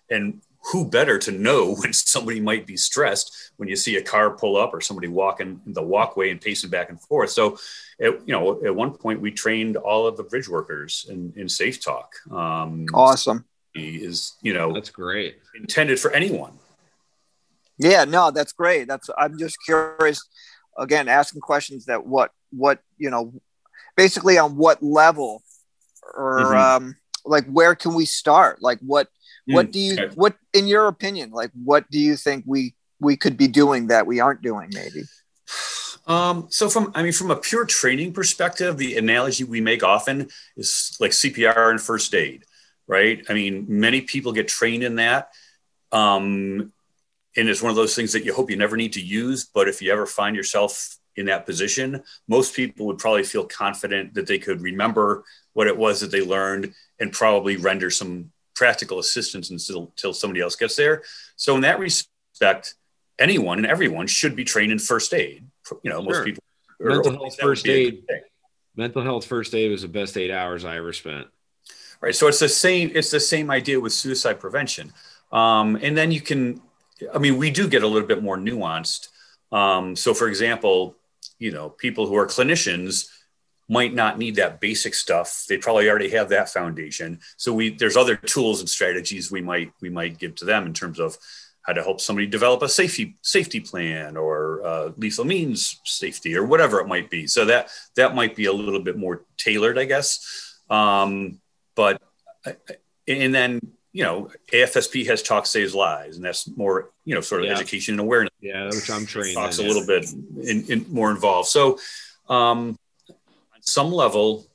[0.10, 4.32] and who better to know when somebody might be stressed when you see a car
[4.32, 7.30] pull up or somebody walking in the walkway and pacing back and forth.
[7.30, 7.58] So,
[8.00, 11.48] at, you know, at one point we trained all of the bridge workers in, in
[11.48, 12.32] safeTALK.
[12.32, 13.46] Um, awesome.
[13.74, 16.52] Is you know that's great intended for anyone.
[17.78, 18.88] Yeah, no, that's great.
[18.88, 20.22] That's I'm just curious.
[20.78, 23.34] Again, asking questions that what what you know,
[23.96, 25.42] basically on what level,
[26.14, 26.86] or mm-hmm.
[26.86, 26.96] um,
[27.26, 28.62] like where can we start?
[28.62, 29.08] Like what
[29.48, 30.16] what mm, do you okay.
[30.16, 34.06] what in your opinion like what do you think we we could be doing that
[34.06, 35.04] we aren't doing maybe?
[36.08, 40.30] Um, so from i mean from a pure training perspective the analogy we make often
[40.58, 42.44] is like cpr and first aid
[42.92, 43.26] right?
[43.30, 45.30] I mean many people get trained in that.
[45.94, 46.74] Um,
[47.38, 49.68] and it's one of those things that you hope you never need to use but
[49.68, 54.28] if you ever find yourself in that position most people would probably feel confident that
[54.28, 55.24] they could remember
[55.54, 60.40] what it was that they learned and probably render some practical assistance until, until somebody
[60.40, 61.02] else gets there.
[61.36, 62.76] So in that respect,
[63.18, 65.48] anyone and everyone should be trained in first aid.
[65.82, 66.14] You know, sure.
[66.14, 66.44] most people.
[66.80, 68.04] Mental health first aid.
[68.76, 71.26] Mental health first aid was the best eight hours I ever spent.
[72.02, 72.14] Right.
[72.14, 72.92] So it's the same.
[72.94, 74.94] It's the same idea with suicide prevention.
[75.32, 76.62] Um, and then you can.
[77.16, 79.08] I mean, we do get a little bit more nuanced.
[79.52, 80.96] Um, so, for example,
[81.40, 83.10] you know, people who are clinicians
[83.72, 85.46] might not need that basic stuff.
[85.48, 87.22] They probably already have that foundation.
[87.38, 90.74] So we there's other tools and strategies we might we might give to them in
[90.74, 91.18] terms of
[91.62, 96.44] how to help somebody develop a safety safety plan or uh, lethal means safety or
[96.44, 97.28] whatever it might be.
[97.28, 100.60] So that that might be a little bit more tailored, I guess.
[100.70, 101.40] Um,
[101.74, 102.02] but
[103.08, 103.62] and then
[103.94, 107.54] you know AFSP has talk saves lives, and that's more you know sort of yeah.
[107.54, 108.34] education and awareness.
[108.42, 109.36] Yeah, which I'm trained.
[109.36, 110.12] Talks in, a little bit
[110.46, 111.48] in, in more involved.
[111.48, 111.80] So
[112.28, 112.78] um,
[113.72, 114.46] some level,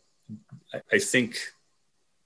[0.92, 1.38] I think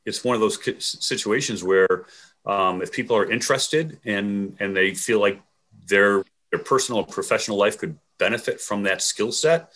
[0.04, 2.06] it's one of those situations where
[2.46, 5.40] um, if people are interested and and they feel like
[5.86, 9.72] their their personal professional life could benefit from that skill set,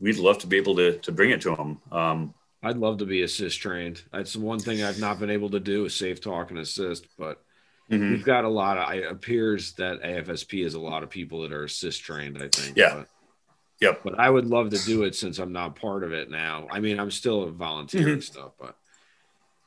[0.00, 1.80] we'd love to be able to to bring it to them.
[1.90, 4.02] Um, I'd love to be ASIST trained.
[4.12, 7.40] That's the one thing I've not been able to do is safeTALK and ASIST, but
[7.88, 8.10] mm-hmm.
[8.10, 8.92] we've got a lot of.
[8.94, 12.36] It appears that AFSP has a lot of people that are ASIST trained.
[12.38, 12.76] I think.
[12.76, 12.96] Yeah.
[12.96, 13.08] But,
[13.80, 14.00] Yep.
[14.02, 16.66] But I would love to do it since I'm not part of it now.
[16.70, 18.10] I mean, I'm still a volunteer mm-hmm.
[18.14, 18.76] and stuff, but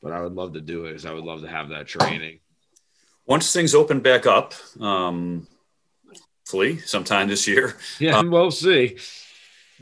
[0.02, 2.40] but I would love to do it because I would love to have that training.
[3.26, 5.48] Once things open back up, um,
[6.52, 7.78] hopefully sometime this year.
[8.00, 8.98] Yeah, um, we'll see.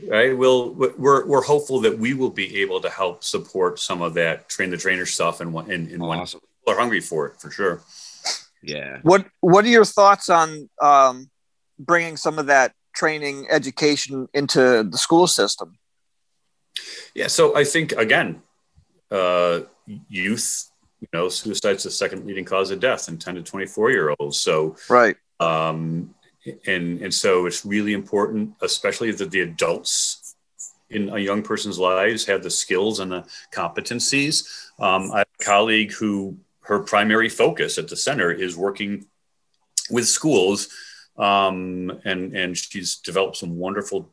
[0.06, 4.14] Right, we'll we're we're hopeful that we will be able to help support some of
[4.14, 6.02] that train the trainer stuff and and, and awesome.
[6.02, 7.82] when people are hungry for it for sure.
[8.62, 9.00] Yeah.
[9.02, 11.28] What What are your thoughts on um,
[11.78, 15.78] bringing some of that training education into the school system?
[17.14, 18.42] Yeah, so I think again,
[19.10, 19.60] uh,
[20.08, 24.14] youth, you know, suicide's the second leading cause of death in 10 to 24 year
[24.18, 24.38] olds.
[24.38, 25.16] So, right.
[25.40, 26.14] Um,
[26.66, 30.36] and, and so it's really important, especially that the adults
[30.88, 34.70] in a young person's lives have the skills and the competencies.
[34.78, 39.06] Um, I have a colleague who her primary focus at the center is working
[39.90, 40.68] with schools
[41.20, 44.10] um, and and she's developed some wonderful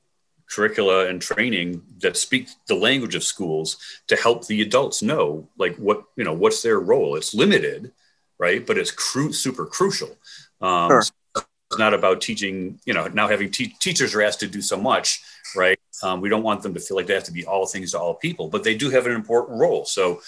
[0.50, 5.76] curricula and training that speak the language of schools to help the adults know like
[5.78, 7.16] what you know what's their role.
[7.16, 7.92] It's limited
[8.40, 8.66] right?
[8.66, 10.16] But it's cru- super crucial.
[10.62, 11.02] Um, sure.
[11.02, 14.62] so it's not about teaching you know now having te- teachers are asked to do
[14.62, 15.22] so much
[15.56, 15.80] right?
[16.04, 18.00] Um, we don't want them to feel like they have to be all things to
[18.00, 19.86] all people but they do have an important role.
[19.86, 20.22] So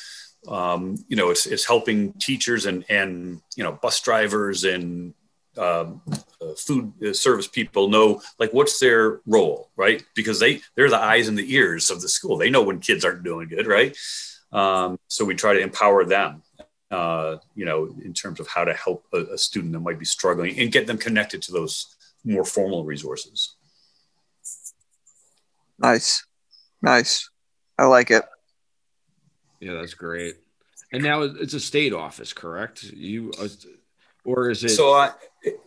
[0.47, 5.13] um, you know it's, it's helping teachers and and you know bus drivers and
[5.60, 6.02] um,
[6.41, 10.04] uh, food uh, service people know like what's their role right?
[10.15, 12.38] Because they they're the eyes and the ears of the school.
[12.38, 13.95] They know when kids aren't doing good right?
[14.52, 16.41] Um, so we try to empower them
[16.91, 20.06] uh, you know in terms of how to help a, a, student that might be
[20.06, 23.56] struggling and get them connected to those more formal resources.
[25.78, 26.26] Nice.
[26.82, 27.30] Nice.
[27.78, 28.24] I like it.
[29.60, 30.36] Yeah that's great.
[30.91, 32.84] And now it's a state office correct?
[32.84, 33.48] You uh,
[34.26, 35.12] or is it so I,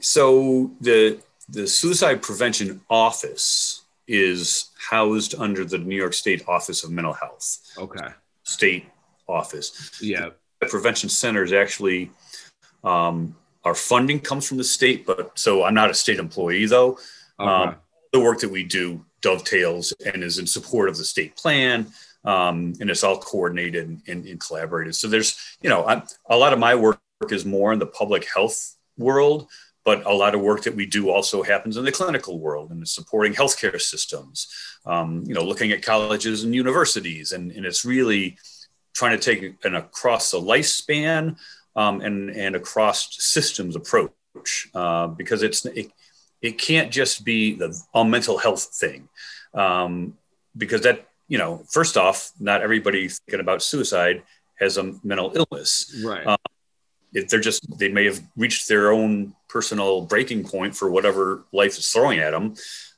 [0.00, 6.90] so the the suicide prevention office is housed under the New York State Office of
[6.90, 7.58] Mental Health.
[7.78, 8.08] Okay.
[8.42, 8.86] State
[9.28, 9.98] office.
[10.02, 10.30] Yeah.
[10.60, 12.10] The prevention center is actually
[12.84, 16.98] um, our funding comes from the state, but so I'm not a state employee though.
[17.38, 17.50] Okay.
[17.50, 17.76] Um,
[18.12, 21.86] the work that we do dovetails and is in support of the state plan.
[22.24, 24.94] Um, and it's all coordinated and, and, and, collaborated.
[24.94, 28.28] So there's, you know, I'm, a lot of my work is more in the public
[28.32, 29.48] health world,
[29.84, 32.86] but a lot of work that we do also happens in the clinical world and
[32.86, 34.48] supporting healthcare systems.
[34.86, 38.36] Um, you know, looking at colleges and universities, and, and it's really
[38.94, 41.36] trying to take an across the lifespan
[41.76, 45.90] um, and and across systems approach uh, because it's it,
[46.40, 49.08] it can't just be the a mental health thing
[49.54, 50.16] um,
[50.56, 54.22] because that you know first off not everybody thinking about suicide
[54.58, 56.26] has a mental illness Right.
[57.12, 61.78] If they're just they may have reached their own personal breaking point for whatever life
[61.78, 62.54] is throwing at them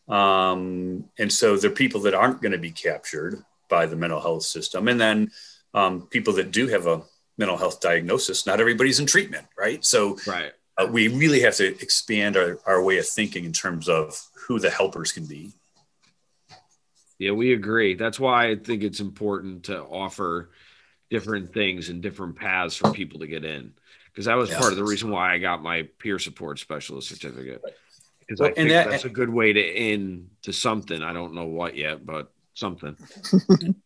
[0.08, 4.44] um, and so they're people that aren't going to be captured by the mental health
[4.44, 5.30] system and then
[5.72, 7.02] um, people that do have a
[7.38, 10.52] mental health diagnosis not everybody's in treatment right so right.
[10.78, 14.60] uh, we really have to expand our, our way of thinking in terms of who
[14.60, 15.52] the helpers can be
[17.18, 17.94] Yeah, we agree.
[17.94, 20.50] That's why I think it's important to offer
[21.10, 23.72] different things and different paths for people to get in.
[24.14, 24.60] Because that was Yeah.
[24.60, 27.60] part of the reason why I got my peer support specialist certificate.
[28.20, 31.02] Because Well, I and think that- that's a good way to end to something.
[31.02, 32.96] I don't know what yet, but something.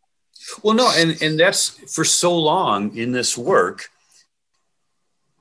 [0.62, 3.90] Well, no, and and that's for so long in this work.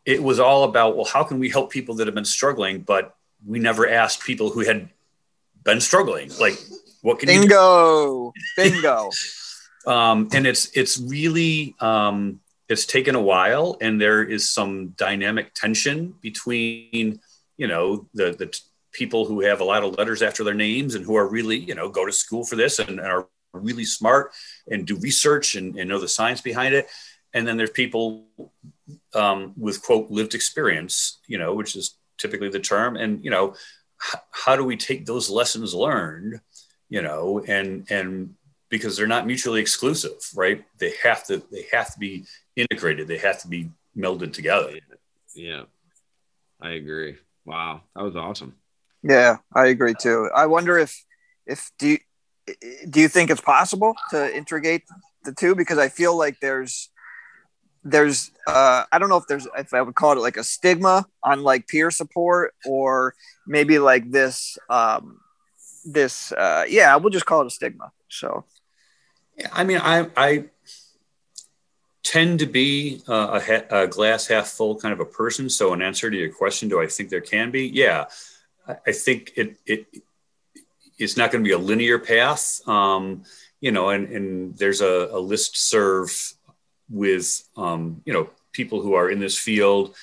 [0.05, 3.15] It was all about well, how can we help people that have been struggling, but
[3.45, 4.89] we never asked people who had
[5.63, 6.57] been struggling, like
[7.03, 7.39] what can you do?
[7.41, 9.09] Bingo, bingo.
[9.85, 15.53] Um, and it's it's really um, it's taken a while, and there is some dynamic
[15.53, 17.19] tension between
[17.57, 18.59] you know the the t-
[18.91, 21.75] people who have a lot of letters after their names and who are really you
[21.75, 24.31] know go to school for this and, and are really smart
[24.69, 26.87] and do research and, and know the science behind it,
[27.33, 28.25] and then there's people
[29.13, 33.55] um, with quote lived experience, you know, which is typically the term, and you know
[34.03, 36.41] h- how do we take those lessons learned,
[36.89, 38.35] you know, and and
[38.69, 40.65] because they're not mutually exclusive, right?
[40.77, 43.07] They have to they have to be integrated.
[43.07, 44.73] They have to be melded together.
[45.35, 45.63] Yeah.
[46.61, 47.17] I agree.
[47.45, 47.81] Wow.
[47.95, 48.55] That was awesome.
[49.03, 50.29] Yeah, I agree too.
[50.35, 51.05] I wonder if
[51.45, 51.97] if do you,
[52.89, 54.83] do you think it's possible to integrate
[55.23, 56.89] the two because I feel like there's
[57.83, 61.05] there's uh I don't know if there's if I would call it like a stigma
[61.23, 63.13] on like peer support or
[63.45, 65.19] maybe like this um
[65.85, 67.91] this uh yeah, we'll just call it a stigma.
[68.09, 68.56] So Yeah,
[69.51, 70.45] I mean, I I
[72.03, 75.49] tend to be uh, a, a glass half full kind of a person.
[75.49, 77.67] So, in answer to your question, do I think there can be?
[77.67, 78.05] Yeah,
[78.67, 79.87] I, I think it it
[80.97, 82.61] it's not going to be a linear path.
[82.67, 83.23] Um,
[83.59, 86.33] you know, and and there's a, a listserv
[86.89, 89.95] with um, you know people who are in this field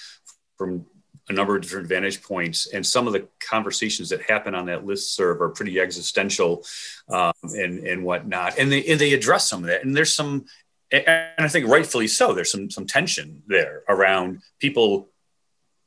[0.56, 0.86] from
[1.28, 4.84] a number of different vantage points and some of the conversations that happen on that
[4.84, 6.64] listserv are pretty existential
[7.08, 10.44] um, and and whatnot and they and they address some of that and there's some
[10.90, 15.08] and I think rightfully so there's some some tension there around people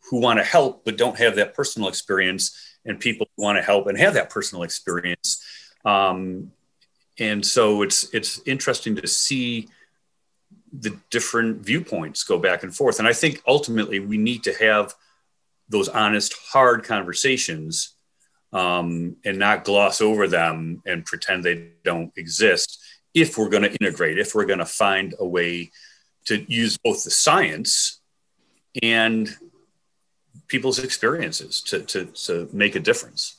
[0.10, 3.62] who want to help but don't have that personal experience and people who want to
[3.62, 5.44] help and have that personal experience.
[5.86, 6.52] Um,
[7.20, 9.68] and so it's it's interesting to see
[10.72, 14.94] the different viewpoints go back and forth and I think ultimately we need to have
[15.70, 17.94] those honest, hard conversations
[18.54, 22.80] um, and not gloss over them and pretend they don't exist
[23.14, 25.72] if we're going to integrate, if we're going to find a way
[26.26, 28.00] to use both the science
[28.84, 29.36] and
[30.48, 33.36] people's experiences to, to, to make a difference.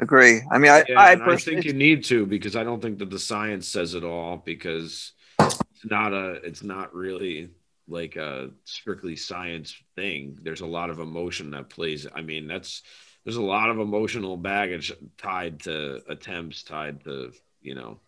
[0.00, 0.40] agree.
[0.50, 2.80] I mean I Yeah, I and I personally think you need to because I don't
[2.80, 7.50] think that the science says it all because it's not a it's not really
[7.88, 10.38] like a strictly science thing.
[10.42, 12.06] There's a lot of emotion that plays.
[12.14, 12.82] I mean, that's
[13.24, 18.00] there's a lot of emotional baggage tied to attempts, tied to you know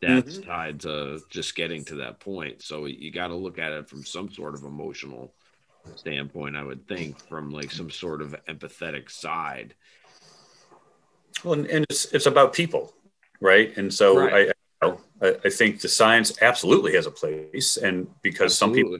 [0.00, 0.50] deaths, mm-hmm.
[0.50, 2.62] tied to just getting to that point.
[2.62, 5.32] So you got to look at it from some sort of emotional
[5.94, 6.56] standpoint.
[6.56, 9.74] I would think from like some sort of empathetic side.
[11.44, 12.94] Well, and, and it's, it's about people,
[13.40, 13.76] right?
[13.76, 14.48] And so Right.
[14.48, 14.52] I, I,
[15.20, 18.98] I think the science absolutely has a place and because some people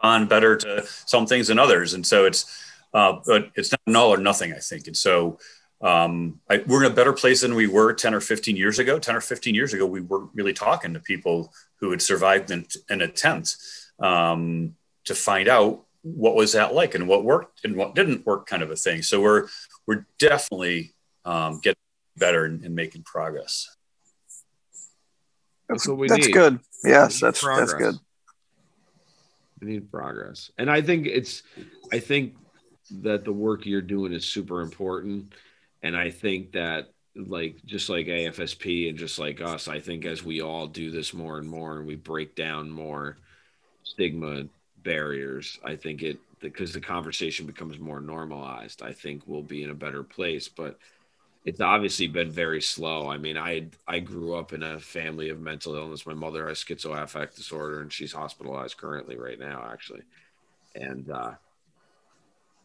[0.00, 1.94] respond better to some things than others.
[1.94, 2.64] And so it's,
[2.94, 4.86] uh, but it's not an all or nothing, I think.
[4.86, 5.38] And so
[5.82, 8.98] um, I, we're in a better place than we were 10 or 15 years ago.
[8.98, 12.66] 10 or 15 years ago, we weren't really talking to people who had survived an,
[12.88, 13.56] an attempt
[13.98, 14.74] um,
[15.04, 18.62] to find out what was that like and what worked and what didn't work kind
[18.62, 19.02] of a thing.
[19.02, 19.48] So we're,
[19.86, 21.76] we're definitely um, getting
[22.16, 23.68] better and, and making progress.
[25.70, 26.32] That's what we that's need.
[26.32, 26.58] good.
[26.82, 27.94] Yes, that's that's good.
[29.60, 30.50] We need progress.
[30.58, 31.42] And I think it's
[31.92, 32.34] I think
[33.02, 35.32] that the work you're doing is super important.
[35.82, 40.24] And I think that like just like AFSP and just like us, I think as
[40.24, 43.18] we all do this more and more and we break down more
[43.84, 44.46] stigma
[44.82, 49.70] barriers, I think it because the conversation becomes more normalized, I think we'll be in
[49.70, 50.48] a better place.
[50.48, 50.78] But
[51.44, 53.08] it's obviously been very slow.
[53.08, 56.06] I mean, I I grew up in a family of mental illness.
[56.06, 60.02] My mother has schizoaffective disorder, and she's hospitalized currently right now, actually.
[60.74, 61.32] And uh,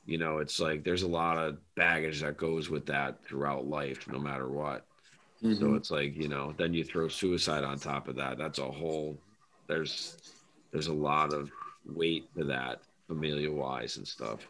[0.05, 4.07] you know, it's like there's a lot of baggage that goes with that throughout life,
[4.07, 4.85] no matter what.
[5.41, 5.59] Mm-hmm.
[5.59, 8.37] So it's like you know, then you throw suicide on top of that.
[8.37, 9.17] That's a whole.
[9.67, 10.17] There's
[10.71, 11.49] there's a lot of
[11.85, 14.45] weight to that, familial wise and stuff.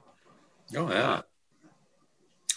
[0.75, 1.21] Oh yeah.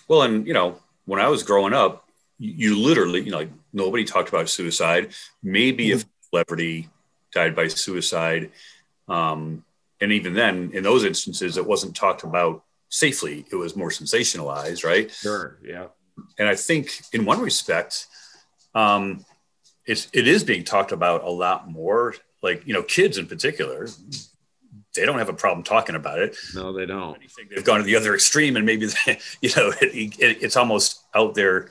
[0.08, 0.78] Well, and you know,
[1.08, 2.06] when I was growing up,
[2.38, 5.14] you, literally, you know, like nobody talked about suicide.
[5.42, 6.00] Maybe mm-hmm.
[6.00, 6.88] if celebrity
[7.32, 8.50] died by suicide,
[9.08, 9.64] um,
[10.00, 13.46] and even then, in those instances, it wasn't talked about safely.
[13.50, 15.10] It was more sensationalized, right?
[15.10, 15.58] Sure.
[15.64, 15.86] Yeah.
[16.38, 18.06] And I think, in one respect,
[18.74, 19.24] um,
[19.86, 22.14] it's it is being talked about a lot more.
[22.42, 23.88] Like you know, kids in particular,
[24.94, 26.36] they don't have a problem talking about it.
[26.54, 27.18] No, they don't.
[27.50, 30.97] They've gone to the other extreme, and maybe they, you know it, it, it's almost
[31.14, 31.70] out there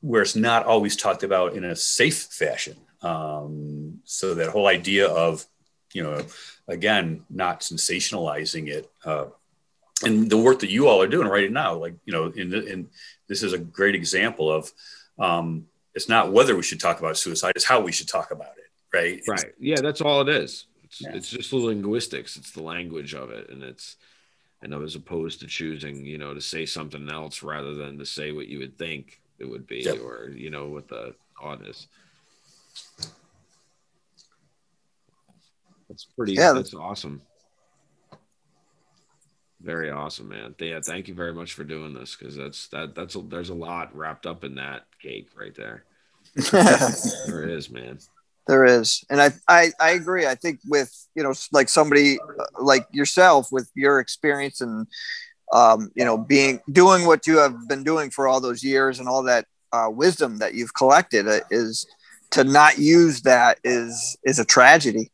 [0.00, 2.76] where it's not always talked about in a safe fashion.
[3.02, 5.46] Um, so that whole idea of
[5.92, 6.24] you know
[6.68, 9.26] again not sensationalizing it uh,
[10.04, 12.88] and the work that you all are doing right now like you know in, in
[13.26, 14.70] this is a great example of
[15.18, 18.52] um, it's not whether we should talk about suicide it's how we should talk about
[18.58, 21.10] it right right yeah that's all it is it's, yeah.
[21.14, 22.36] it's just the linguistics.
[22.36, 23.96] It's the language of it, and it's
[24.62, 28.32] and as opposed to choosing, you know, to say something else rather than to say
[28.32, 30.00] what you would think it would be, yep.
[30.00, 31.86] or you know, what the odd is.
[35.88, 36.34] That's pretty.
[36.34, 37.22] Yeah, that's awesome.
[39.60, 40.54] Very awesome, man.
[40.58, 43.54] Yeah, thank you very much for doing this because that's that that's a, there's a
[43.54, 45.84] lot wrapped up in that cake right there.
[46.52, 47.98] there is, man.
[48.50, 50.26] There is, and I, I I agree.
[50.26, 54.88] I think with you know like somebody uh, like yourself with your experience and
[55.52, 59.08] um, you know being doing what you have been doing for all those years and
[59.08, 61.86] all that uh, wisdom that you've collected uh, is
[62.32, 65.12] to not use that is is a tragedy.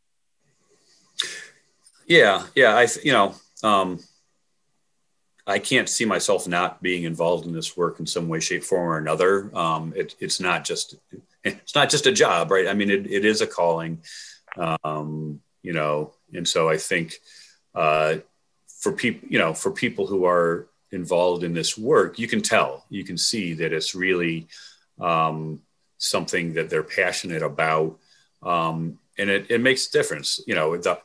[2.07, 2.75] Yeah, yeah.
[2.75, 3.99] I you know um,
[5.45, 8.89] I can't see myself not being involved in this work in some way, shape, form,
[8.89, 9.55] or another.
[9.55, 10.95] Um, it, it's not just
[11.47, 12.67] it's not just a job, right?
[12.67, 14.01] I mean, it, it is a calling,
[14.57, 17.15] um, you know, and so I think
[17.75, 18.17] uh,
[18.67, 22.85] for people, you know, for people who are involved in this work, you can tell,
[22.89, 24.47] you can see that it's really
[24.99, 25.61] um,
[25.97, 27.97] something that they're passionate about,
[28.43, 30.39] um, and it, it makes a difference.
[30.47, 30.99] You know, the,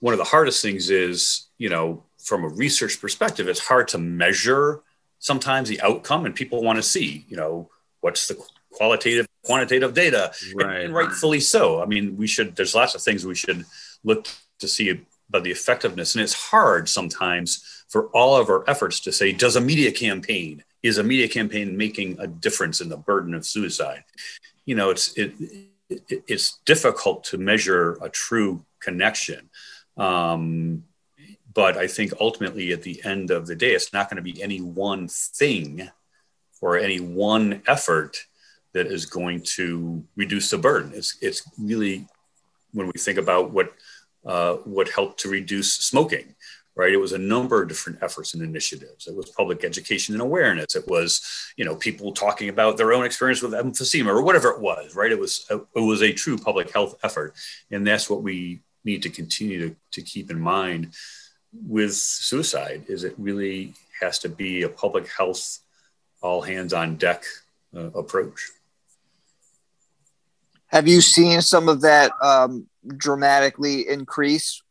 [0.00, 3.98] one of the hardest things is, you know, from a research perspective, it's hard to
[3.98, 4.82] measure
[5.18, 8.34] sometimes the outcome, and people want to see, you know, what's the
[8.72, 10.32] qualitative quantitative data.
[10.54, 10.76] Right.
[10.76, 11.82] and, and, rightfully so.
[11.82, 13.64] I mean we should there's lots of things we should
[14.04, 14.28] look
[14.60, 14.88] to see
[15.28, 16.14] about the effectiveness.
[16.14, 20.64] And it's hard sometimes for all of our efforts to say does a media campaign
[20.82, 24.04] is a media campaign making a difference in the burden of suicide?
[24.64, 29.50] You know it's it, it it's difficult to measure a true connection.
[29.96, 30.84] Um,
[31.54, 34.42] but i think ultimately at the end of the day it's not going to be
[34.42, 35.88] any one thing
[36.60, 38.26] or any one effort
[38.74, 40.92] that is going to reduce the burden.
[40.94, 42.06] It's it's really
[42.72, 43.72] when we think about what
[44.24, 46.34] uh, what helped to reduce smoking,
[46.74, 46.92] right?
[46.92, 49.06] It was a number of different efforts and initiatives.
[49.06, 50.74] It was public education and awareness.
[50.74, 51.20] It was
[51.56, 55.12] you know people talking about their own experience with emphysema or whatever it was, right?
[55.12, 57.34] It was a, it was a true public health effort,
[57.70, 60.92] and that's what we need to continue to, to keep in mind
[61.52, 62.82] with suicide.
[62.88, 65.60] Is it really has to be a public health
[66.22, 67.24] all hands on deck
[67.76, 68.50] uh, approach.
[70.72, 72.66] Have you seen some of that um,
[72.96, 74.62] dramatically increase?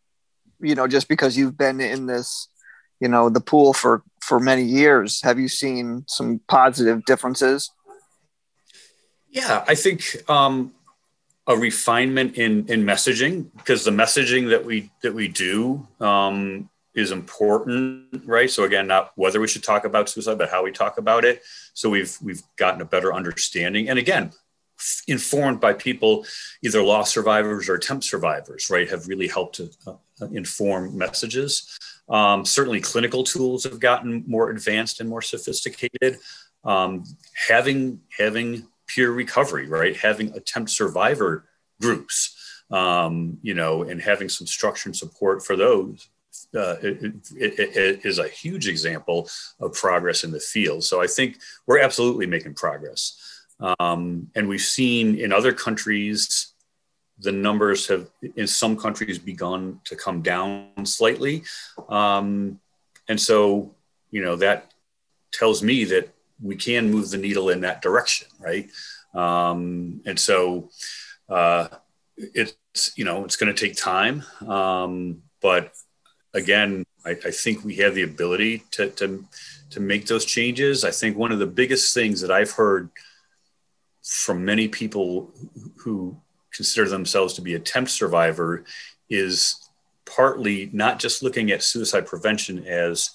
[0.60, 2.48] You know, just because you've been in this,
[3.00, 7.72] you know, the pool for for many years, have you seen some positive differences?
[9.30, 10.74] Yeah, I think um,
[11.48, 17.12] a refinement in in messaging because the messaging that we that we do um, is
[17.12, 18.50] important, right?
[18.50, 21.44] So again, not whether we should talk about suicide, but how we talk about it.
[21.74, 24.32] So we've we've gotten a better understanding, and again,
[25.08, 26.26] informed by people,
[26.62, 31.78] either loss survivors or attempt survivors, right, have really helped to uh, inform messages.
[32.10, 36.20] Um, certainly, clinical tools have gotten more advanced and more sophisticated.
[36.64, 37.04] Um,
[37.34, 41.46] having having peer recovery, right, having attempt survivor
[41.80, 46.10] groups, um, you know, and having some structure and support for those
[46.56, 49.30] uh, it, it, it is a huge example
[49.60, 50.84] of progress in the field.
[50.84, 53.31] So I think we're absolutely making progress.
[53.62, 56.54] Um, and we've seen in other countries,
[57.20, 61.44] the numbers have in some countries begun to come down slightly.
[61.90, 62.60] Um,
[63.08, 63.76] and so,
[64.10, 64.72] you know, that
[65.32, 66.10] tells me that
[66.42, 68.70] we can move the needle in that direction, right?
[69.14, 70.70] Um, and so
[71.30, 71.68] uh,
[72.18, 75.74] it's you know it's going to take time, um, but
[76.34, 79.26] again, I, I, think we have the ability to, to
[79.72, 80.86] to make those changes.
[80.86, 82.90] I think one of the biggest things that I've heard
[84.04, 85.32] from many people
[85.78, 86.18] who
[86.54, 88.64] consider themselves to be attempt survivor
[89.10, 89.70] is
[90.06, 93.12] partly not just looking at suicide prevention as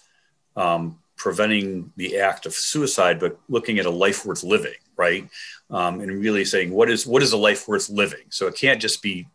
[0.56, 5.28] um, preventing the act of suicide, but looking at a life worth living, right?
[5.70, 8.26] Um, and really saying what is what is a life worth living.
[8.30, 9.26] So it can't just be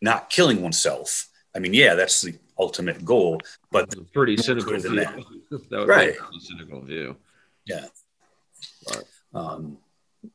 [0.00, 1.28] not killing oneself.
[1.54, 4.96] I mean, yeah, that's the ultimate goal, but pretty cynical view.
[4.96, 5.24] That.
[5.70, 7.16] that right, cynical view.
[7.64, 7.86] Yeah.
[8.86, 9.04] But,
[9.34, 9.78] um,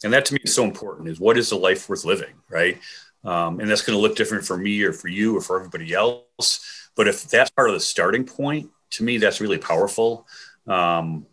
[0.04, 2.80] and that to me is so important is what is a life worth living right?
[3.24, 5.94] Um, and that's going to look different for me or for you or for everybody
[5.94, 6.90] else.
[6.96, 10.26] But if that's part of the starting point to me that's really powerful
[10.68, 11.26] um,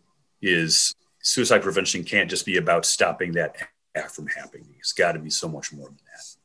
[0.42, 3.57] is suicide prevention can't just be about stopping that
[3.96, 4.74] act from happening.
[4.78, 6.36] It's got to be so much more than that.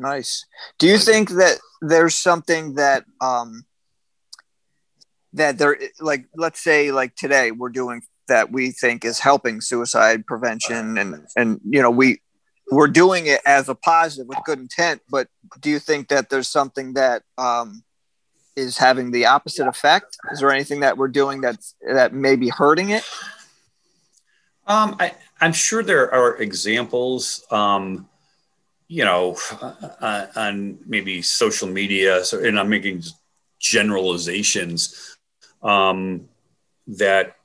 [0.00, 0.46] Nice.
[0.78, 3.64] Do you think that there's something that um
[5.34, 10.26] that there like let's say like today we're doing that we think is helping suicide
[10.26, 12.20] prevention and and you know we
[12.70, 15.28] we're doing it as a positive with good intent but
[15.60, 17.82] do you think that there's something that um,
[18.56, 20.18] is having the opposite effect?
[20.30, 23.04] Is there anything that we're doing that's that may be hurting it?
[24.66, 28.08] Um, I, i'm sure there are examples um,
[28.86, 33.02] you know uh, on maybe social media so and i'm making
[33.58, 35.16] generalizations
[35.64, 36.28] um,
[36.86, 37.36] that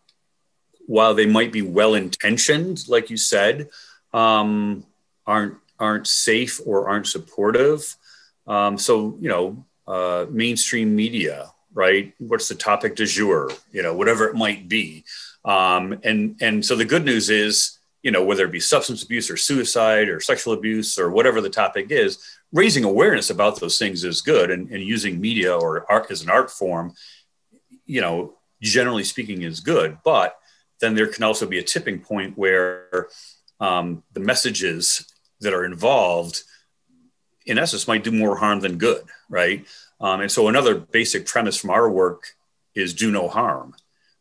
[0.88, 3.70] while they might be well intentioned, like you said,
[4.14, 4.86] um,
[5.28, 7.96] aren't aren't safe or aren't supportive.
[8.48, 12.14] Um, so you know, uh, mainstream media, right?
[12.18, 13.52] What's the topic du jour?
[13.72, 15.04] You know, whatever it might be.
[15.46, 19.30] Um, and and so the good news is, you know, whether it be substance abuse
[19.30, 22.18] or suicide or sexual abuse or whatever the topic is,
[22.54, 26.30] raising awareness about those things is good, and, and using media or art as an
[26.30, 26.94] art form,
[27.86, 30.40] you know, generally speaking, is good, but
[30.80, 33.08] then there can also be a tipping point where
[33.60, 35.06] um, the messages
[35.42, 36.44] that are involved,
[37.46, 39.66] in essence, might do more harm than good, right?
[40.00, 42.36] Um, and so another basic premise from our work
[42.76, 43.76] is do no harm,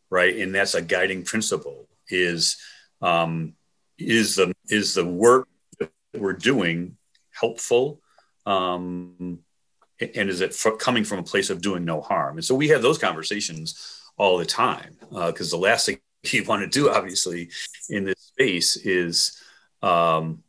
[0.09, 0.35] right?
[0.35, 1.87] And that's a guiding principle.
[2.09, 2.57] Is
[3.01, 3.53] um,
[3.97, 5.47] is the is the work
[5.79, 6.97] that we're doing
[7.31, 8.01] helpful?
[8.45, 9.39] Um,
[9.99, 12.37] and is it coming from a place of doing no harm?
[12.37, 15.99] And so we have those conversations all the time because uh, the last thing
[16.31, 17.49] you want to do, obviously,
[17.89, 19.41] in this space is
[19.81, 20.43] um,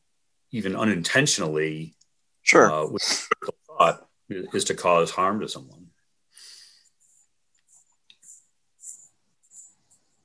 [0.51, 1.95] even unintentionally,
[2.43, 3.29] sure, uh, with
[3.67, 5.87] thought, is to cause harm to someone.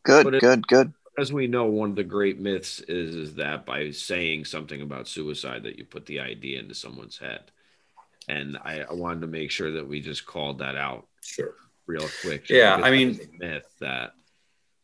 [0.03, 0.93] Good, it, good, good.
[1.17, 5.07] As we know, one of the great myths is, is that by saying something about
[5.07, 7.51] suicide, that you put the idea into someone's head.
[8.27, 11.07] And I, I wanted to make sure that we just called that out.
[11.21, 11.53] Sure.
[11.85, 12.49] Real quick.
[12.49, 14.13] Yeah, I mean, myth that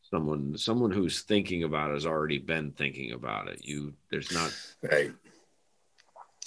[0.09, 3.65] someone someone who's thinking about it has already been thinking about it.
[3.65, 5.11] You there's not right.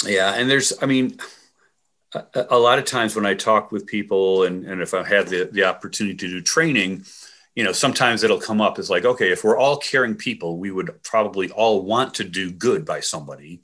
[0.05, 1.17] Yeah and there's i mean
[2.15, 5.31] a, a, lot of times when i talk with people and, and if i have
[5.31, 7.05] the, the opportunity to do training
[7.55, 10.73] you know sometimes it'll come up as like okay if we're all caring people we
[10.73, 13.61] would probably all want to do good by somebody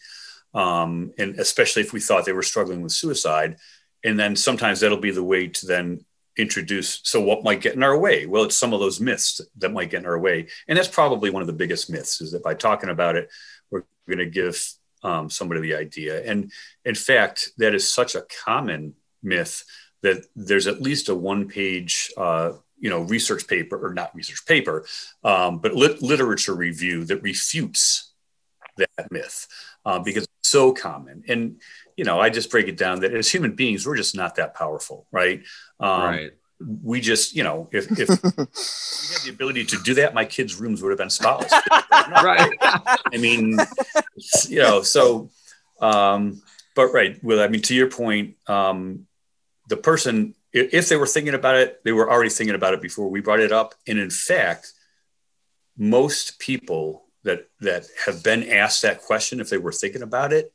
[0.54, 3.56] um, and especially if we thought they were struggling with suicide.
[4.04, 6.04] And then sometimes that'll be the way to then
[6.38, 8.26] introduce so what might get in our way?
[8.26, 10.48] Well it's some of those myths that might get in our way.
[10.66, 13.28] And that's probably one of the biggest myths is that by talking about it
[13.70, 14.60] we're going to give
[15.02, 16.24] um, somebody the idea.
[16.24, 16.50] And
[16.84, 19.64] in fact that is such a common myth
[20.02, 24.46] that there's at least a one page uh, you know research paper or not research
[24.46, 24.86] paper
[25.24, 28.08] um, but lit- literature review that refutes
[28.78, 29.46] that myth
[29.84, 31.24] uh, because it's so common.
[31.28, 31.60] And
[31.98, 34.54] you know, I just break it down that as human beings, we're just not that
[34.54, 35.42] powerful, right?
[35.80, 36.30] Um, right.
[36.60, 40.60] We just, you know, if, if we had the ability to do that, my kids'
[40.60, 41.52] rooms would have been spotless.
[41.90, 42.56] right.
[42.62, 43.58] I mean,
[44.48, 45.30] you know, so,
[45.80, 46.40] um,
[46.76, 47.18] but right.
[47.20, 49.08] Well, I mean, to your point, um,
[49.68, 53.08] the person, if they were thinking about it, they were already thinking about it before
[53.10, 53.74] we brought it up.
[53.88, 54.72] And in fact,
[55.76, 60.52] most people that that have been asked that question, if they were thinking about it,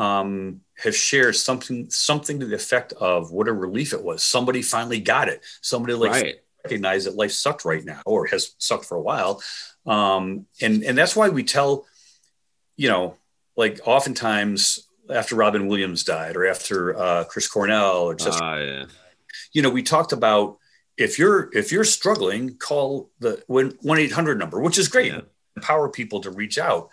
[0.00, 4.22] um, have shared something something to the effect of what a relief it was.
[4.22, 5.42] Somebody finally got it.
[5.60, 6.36] Somebody like right.
[6.64, 9.42] recognized that life sucked right now or has sucked for a while.
[9.84, 11.84] Um, and and that's why we tell,
[12.78, 13.16] you know,
[13.58, 18.84] like oftentimes after Robin Williams died or after uh, Chris Cornell or just, uh, yeah.
[19.52, 20.56] you know, we talked about
[20.96, 25.12] if you're if you're struggling, call the one eight hundred number, which is great.
[25.12, 25.20] Yeah.
[25.56, 26.88] Empower people to reach out,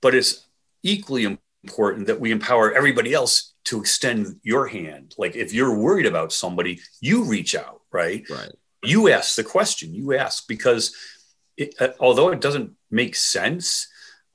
[0.00, 0.44] but it's
[0.82, 5.14] equally important that we empower everybody else to extend your hand.
[5.16, 8.28] Like if you're worried about somebody, you reach out, right?
[8.28, 8.50] Right.
[8.82, 9.94] You ask the question.
[9.94, 10.94] You ask because
[11.56, 13.88] it, uh, although it doesn't make sense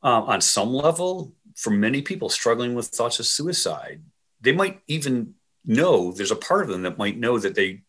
[0.03, 4.01] uh, on some level for many people struggling with thoughts of suicide,
[4.39, 5.33] they might even
[5.65, 7.81] know there's a part of them that might know that they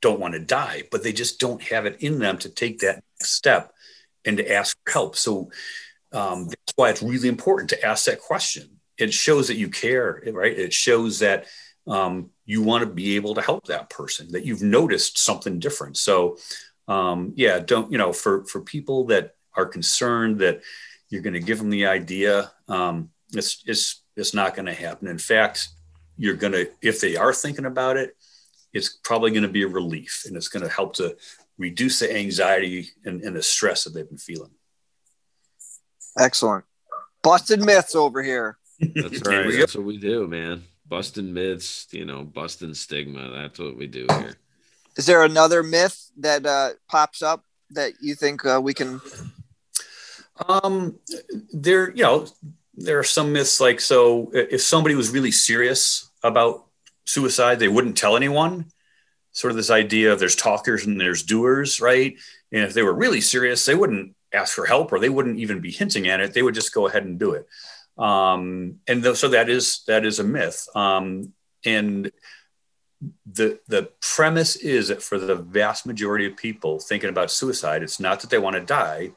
[0.00, 3.02] don't want to die, but they just don't have it in them to take that
[3.18, 3.72] next step
[4.24, 5.16] and to ask for help.
[5.16, 5.50] So
[6.12, 8.77] um, that's why it's really important to ask that question.
[8.98, 10.56] It shows that you care, right?
[10.58, 11.46] It shows that
[11.86, 15.96] um, you want to be able to help that person, that you've noticed something different.
[15.96, 16.38] So,
[16.86, 20.62] um, yeah, don't you know for for people that are concerned that
[21.08, 25.08] you're going to give them the idea, um, it's it's it's not going to happen.
[25.08, 25.68] In fact,
[26.16, 28.16] you're going to if they are thinking about it,
[28.72, 31.16] it's probably going to be a relief, and it's going to help to
[31.58, 34.50] reduce the anxiety and, and the stress that they've been feeling.
[36.18, 36.64] Excellent.
[37.22, 38.58] Busted myths over here.
[38.80, 39.52] That's right.
[39.52, 40.64] That's what we do, man.
[40.86, 43.30] Busting myths, you know, busting stigma.
[43.30, 44.36] That's what we do here.
[44.96, 49.00] Is there another myth that uh, pops up that you think uh, we can?
[50.48, 50.98] Um,
[51.52, 52.26] there, you know,
[52.74, 54.30] there are some myths like so.
[54.32, 56.64] If somebody was really serious about
[57.04, 58.66] suicide, they wouldn't tell anyone.
[59.32, 62.16] Sort of this idea of there's talkers and there's doers, right?
[62.50, 65.60] And if they were really serious, they wouldn't ask for help or they wouldn't even
[65.60, 66.34] be hinting at it.
[66.34, 67.46] They would just go ahead and do it.
[67.98, 70.68] Um, and th- so that is that is a myth.
[70.74, 71.32] Um,
[71.64, 72.10] and
[73.30, 78.00] the the premise is that for the vast majority of people thinking about suicide, it's
[78.00, 79.12] not that they want to die,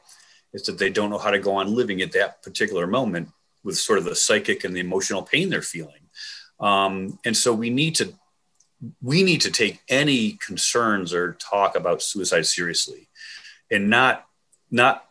[0.52, 3.28] it's that they don't know how to go on living at that particular moment
[3.64, 6.08] with sort of the psychic and the emotional pain they're feeling.
[6.60, 8.12] Um, and so we need to
[9.00, 13.08] we need to take any concerns or talk about suicide seriously
[13.70, 14.26] and not
[14.70, 15.04] not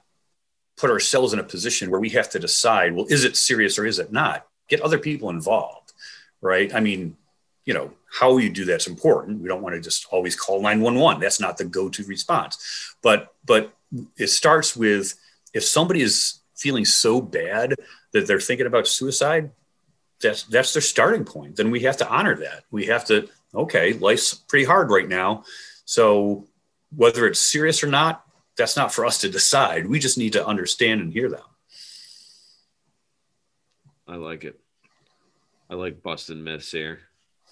[0.81, 3.85] put ourselves in a position where we have to decide well is it serious or
[3.85, 4.47] is it not?
[4.67, 5.93] Get other people involved
[6.41, 6.73] right?
[6.73, 7.17] I mean
[7.65, 9.41] you know how you do that's important.
[9.41, 12.95] We don't want to just always call 911 that's not the go-to response.
[13.01, 13.73] But but
[14.17, 15.15] it starts with
[15.53, 17.75] if somebody is feeling so bad
[18.13, 19.51] that they're thinking about suicide
[20.21, 21.55] that's that's their starting point.
[21.55, 22.63] Then we have to honor that.
[22.71, 25.43] We have to okay life's pretty hard right now.
[25.85, 26.47] So
[26.95, 28.25] whether it's serious or not
[28.61, 31.41] that's not for us to decide we just need to understand and hear them
[34.07, 34.59] I like it.
[35.69, 36.99] I like busting myths here.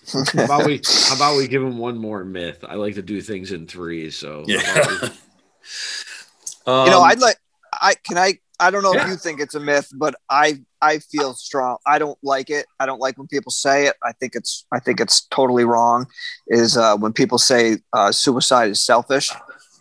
[0.33, 2.65] How about we how about we give them one more myth?
[2.67, 4.17] I like to do things in threes.
[4.17, 5.07] So how about we-
[6.67, 7.37] um, You know, I'd like.
[7.71, 8.39] I can I.
[8.59, 9.03] I don't know Yeah.
[9.03, 11.77] if you think it's a myth, but I I feel strong.
[11.85, 12.65] I don't like it.
[12.79, 13.95] I don't like when people say it.
[14.03, 16.07] I think it's I think it's totally wrong.
[16.47, 19.29] Is uh, when people say uh, suicide is selfish.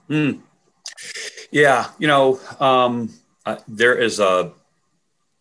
[0.08, 0.32] Hmm.
[1.50, 3.10] Yeah, you know, um,
[3.46, 4.52] uh, there is a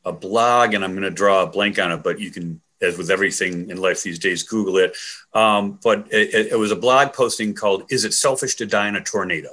[0.05, 2.97] a blog, and I'm going to draw a blank on it, but you can, as
[2.97, 4.95] with everything in life these days, Google it.
[5.33, 8.95] Um, but it, it- was a blog posting called "Is it selfish to die in
[8.95, 9.49] a tornado?"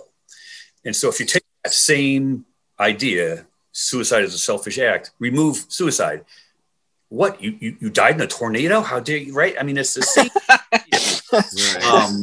[0.85, 2.45] And so, if you take that same
[2.79, 6.25] idea, suicide is a selfish act, remove suicide.
[7.09, 8.81] What you you, you died in a tornado?
[8.81, 9.35] How dare you?
[9.35, 9.57] Right?
[9.59, 10.31] I mean, it's the same.
[11.93, 12.23] Um,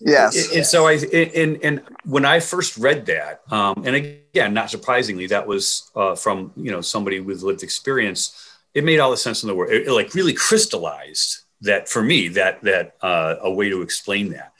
[0.00, 0.48] Yes.
[0.48, 4.70] and, and so I and and when I first read that, um, and again, not
[4.70, 8.48] surprisingly, that was uh, from you know somebody with lived experience.
[8.72, 9.72] It made all the sense in the world.
[9.72, 14.30] It, it, like really crystallized that for me that that uh, a way to explain
[14.30, 14.52] that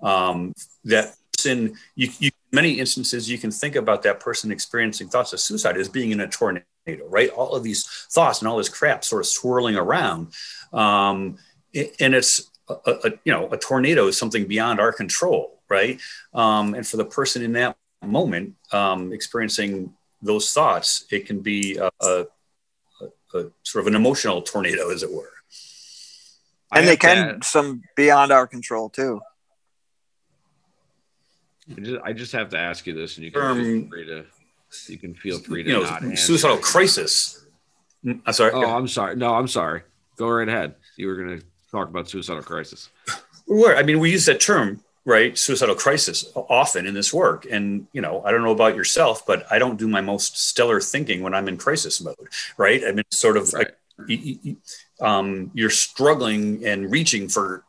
[0.00, 0.52] um,
[0.84, 5.40] that person you, you many instances you can think about that person experiencing thoughts of
[5.40, 6.64] suicide as being in a tornado,
[7.08, 7.30] right?
[7.30, 10.32] All of these thoughts and all this crap sort of swirling around,
[10.72, 11.36] um,
[12.00, 16.00] and it's a, a, you know, a tornado is something beyond our control, right?
[16.34, 21.76] Um, and for the person in that moment um, experiencing those thoughts, it can be
[21.76, 22.26] a, a,
[23.00, 25.30] a, a sort of an emotional tornado, as it were.
[26.70, 29.20] I and they have to can some beyond our control too.
[31.76, 34.06] I just, I just have to ask you this, and you can Um, feel free
[34.06, 34.24] to
[34.88, 36.22] you can feel free to You not know, answer.
[36.24, 37.44] suicidal crisis.
[38.04, 38.52] Mm, I'm sorry.
[38.52, 39.16] Oh, I'm sorry.
[39.16, 39.82] No, I'm sorry.
[40.16, 40.74] Go right ahead.
[40.96, 42.90] You were going to talk about suicidal crisis.
[43.46, 45.36] Where I mean, we use that term, right?
[45.36, 47.46] Suicidal crisis often in this work.
[47.50, 50.80] And, you know, I don't know about yourself, but I don't do my most stellar
[50.80, 52.82] thinking when I'm in crisis mode, right?
[52.86, 53.68] I mean, sort of Right.
[53.68, 54.56] like
[55.00, 57.64] um, you're struggling and reaching for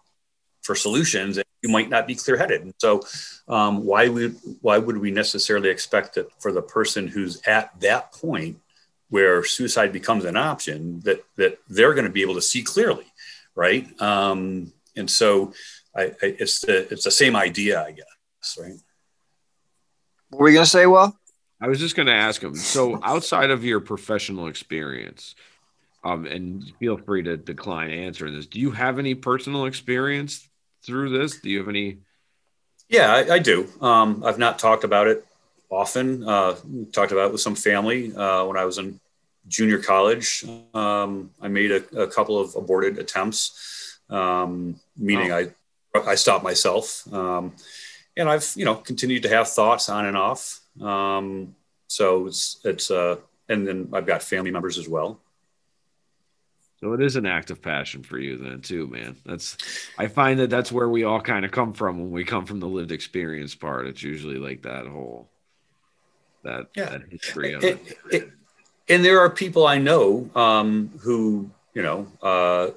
[0.61, 3.01] for solutions and you might not be clear-headed and so
[3.47, 8.11] um, why would why would we necessarily expect that for the person who's at that
[8.11, 8.59] point
[9.09, 13.08] where suicide becomes an option that that they're going to be able to see clearly
[13.59, 15.53] right um, and so
[15.95, 18.73] I, I, it's the it's the same idea i guess right?
[20.29, 20.85] What were you gonna say?
[20.85, 21.19] Well,
[21.61, 22.55] I was just going to ask him.
[22.55, 25.35] So, outside of your professional experience,
[26.03, 28.45] um, and feel free to decline answering this.
[28.45, 30.47] Do you have any personal experience
[30.85, 31.39] through this?
[31.41, 31.97] Do you have any?
[32.87, 33.67] Yeah, I, I do.
[33.81, 35.25] Um, I've not talked about it
[35.69, 36.27] often.
[36.27, 36.55] Uh,
[36.93, 38.99] talked about it with some family uh, when I was in
[39.47, 40.45] junior college.
[40.73, 45.51] Um, I made a, a, couple of aborted attempts, um, meaning oh.
[45.95, 47.53] I I stopped myself, um,
[48.15, 50.59] and I've you know continued to have thoughts on and off.
[50.81, 51.55] Um,
[51.87, 53.17] so it's it's uh,
[53.47, 55.19] and then I've got family members as well.
[56.79, 59.17] So it is an act of passion for you then too, man.
[59.25, 59.57] That's
[59.97, 62.61] I find that that's where we all kind of come from when we come from
[62.61, 63.87] the lived experience part.
[63.87, 65.29] It's usually like that whole
[66.43, 66.85] that, yeah.
[66.85, 67.97] that history of it, it.
[68.11, 68.31] it,
[68.89, 72.71] And there are people I know um, who you know uh,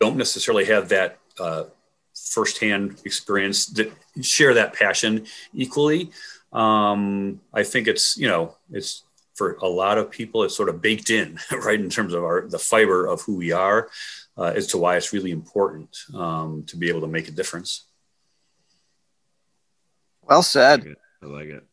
[0.00, 1.64] don't necessarily have that uh,
[2.14, 6.10] firsthand experience that share that passion equally.
[6.52, 9.02] Um, I think it's you know it's
[9.34, 12.46] for a lot of people, it's sort of baked in, right, in terms of our
[12.46, 13.88] the fiber of who we are,
[14.36, 17.84] uh, as to why it's really important um, to be able to make a difference.
[20.22, 20.80] Well said.
[20.80, 21.64] I like, I like it.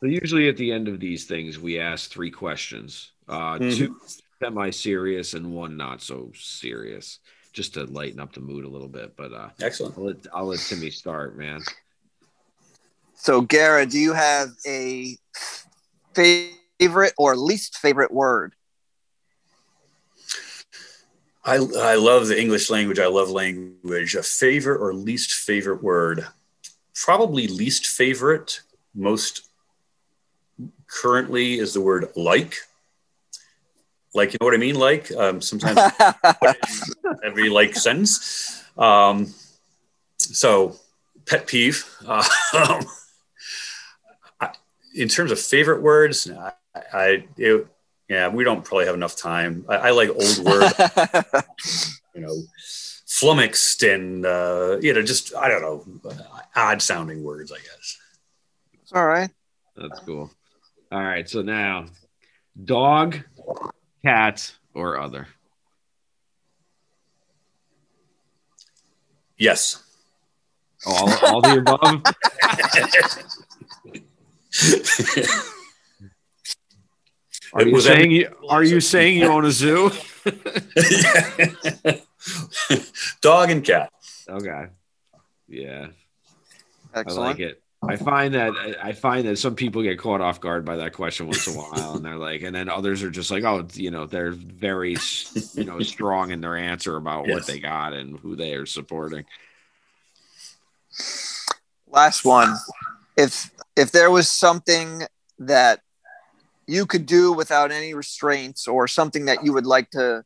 [0.00, 3.70] So usually at the end of these things, we ask three questions: uh, mm-hmm.
[3.70, 3.96] two
[4.40, 7.18] semi-serious and one not so serious,
[7.52, 9.16] just to lighten up the mood a little bit.
[9.16, 9.98] But uh, excellent.
[9.98, 11.60] I'll let, I'll let Timmy start, man.
[13.14, 15.16] So, Garra, do you have a
[16.14, 18.52] favorite or least favorite word?
[21.44, 23.00] I, I love the English language.
[23.00, 24.14] I love language.
[24.14, 26.28] A favorite or least favorite word?
[26.94, 28.60] Probably least favorite,
[28.94, 29.47] most
[30.88, 32.56] currently is the word like.
[34.14, 34.74] Like, you know what I mean?
[34.74, 35.78] Like, um, sometimes
[37.24, 38.64] every like sentence.
[38.76, 39.34] Um,
[40.18, 40.76] so,
[41.26, 41.84] pet peeve.
[44.40, 44.48] Uh,
[44.94, 46.52] in terms of favorite words, I,
[46.92, 47.66] I it,
[48.08, 49.64] yeah, we don't probably have enough time.
[49.68, 50.74] I, I like old words,
[52.14, 52.34] you know,
[53.06, 56.12] flummoxed and uh, you know, just I don't know,
[56.56, 57.52] odd sounding words.
[57.52, 57.98] I guess.
[58.92, 59.30] All right.
[59.76, 60.30] That's cool.
[60.90, 61.28] All right.
[61.28, 61.86] So now,
[62.62, 63.18] dog,
[64.02, 65.28] cat, or other.
[69.36, 69.82] Yes.
[70.86, 72.02] All, all the above.
[77.52, 79.90] are you saying you, are you saying you own a zoo?
[83.20, 83.92] Dog and cat.
[84.28, 84.66] Okay.
[85.48, 85.88] Yeah.
[86.94, 87.18] Excellent.
[87.18, 87.62] I like it.
[87.80, 88.52] I find that
[88.82, 91.56] I find that some people get caught off guard by that question once in a
[91.58, 94.96] while, and they're like, and then others are just like, oh, you know, they're very,
[95.54, 97.34] you know, strong in their answer about yes.
[97.34, 99.24] what they got and who they are supporting.
[101.88, 102.56] Last one.
[103.16, 105.04] If if there was something
[105.38, 105.80] that
[106.66, 110.24] you could do without any restraints or something that you would like to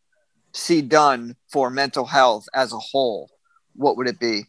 [0.52, 3.30] see done for mental health as a whole,
[3.74, 4.46] what would it be?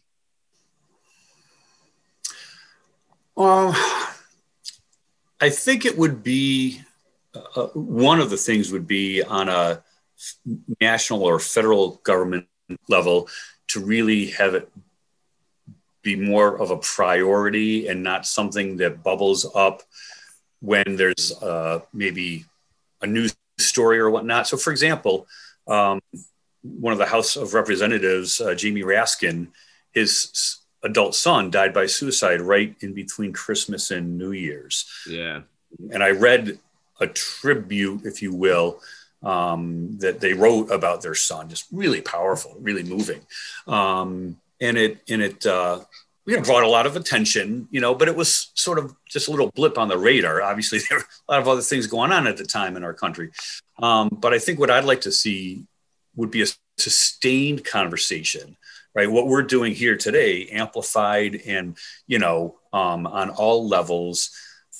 [3.36, 3.74] Well,
[5.40, 6.82] I think it would be
[7.34, 9.82] uh, one of the things would be on a
[10.80, 12.46] national or federal government
[12.88, 13.28] level
[13.68, 14.70] to really have it
[16.02, 19.82] be more of a priority and not something that bubbles up
[20.60, 22.44] when there's uh, maybe
[23.02, 24.46] a news story or whatnot.
[24.46, 25.26] So, for example,
[25.66, 26.00] um,
[26.62, 29.48] one of the House of Representatives, uh, Jamie Raskin,
[29.92, 34.86] his adult son died by suicide right in between Christmas and New Year's.
[35.08, 35.40] Yeah.
[35.90, 36.58] And I read
[37.00, 38.80] a tribute, if you will,
[39.22, 43.22] um, that they wrote about their son, just really powerful, really moving.
[43.66, 45.80] Um, and it and it uh,
[46.26, 49.28] you know brought a lot of attention, you know, but it was sort of just
[49.28, 50.42] a little blip on the radar.
[50.42, 52.94] Obviously, there were a lot of other things going on at the time in our
[52.94, 53.30] country.
[53.82, 55.64] Um, but I think what I'd like to see
[56.16, 58.56] would be a sustained conversation,
[58.94, 59.10] right?
[59.10, 61.76] What we're doing here today, amplified and
[62.06, 64.30] you know um, on all levels,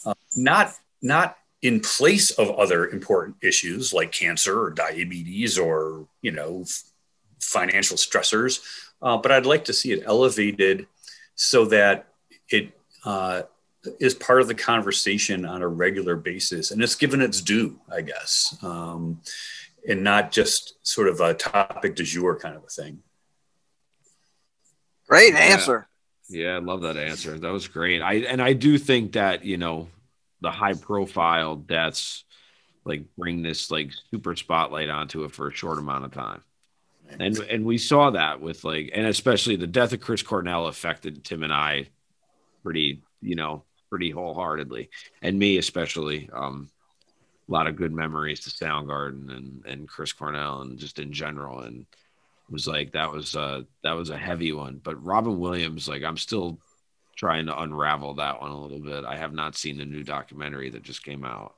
[0.06, 6.30] uh, not not in place of other important issues like cancer or diabetes or you
[6.30, 6.82] know f-
[7.40, 8.60] financial stressors
[9.04, 10.86] uh, but I'd like to see it elevated
[11.34, 12.08] so that
[12.48, 12.72] it
[13.04, 13.42] uh,
[14.00, 18.00] is part of the conversation on a regular basis and it's given its due, I
[18.00, 19.20] guess, um,
[19.86, 23.02] and not just sort of a topic du jour kind of a thing.
[25.08, 25.88] Great answer.
[26.28, 27.38] Yeah, yeah I love that answer.
[27.38, 28.02] That was great.
[28.02, 29.88] I and I do think that you know
[30.40, 32.24] the high profile deaths
[32.84, 36.42] like bring this like super spotlight onto it for a short amount of time
[37.18, 41.24] and and we saw that with like and especially the death of Chris Cornell affected
[41.24, 41.88] Tim and I
[42.62, 44.90] pretty, you know, pretty wholeheartedly,
[45.22, 46.28] and me especially.
[46.32, 46.70] Um,
[47.46, 51.60] a lot of good memories to Soundgarden and and Chris Cornell and just in general,
[51.60, 51.84] and
[52.50, 54.80] was like that was uh that was a heavy one.
[54.82, 56.58] But Robin Williams, like I'm still
[57.16, 59.04] trying to unravel that one a little bit.
[59.04, 61.54] I have not seen the new documentary that just came out.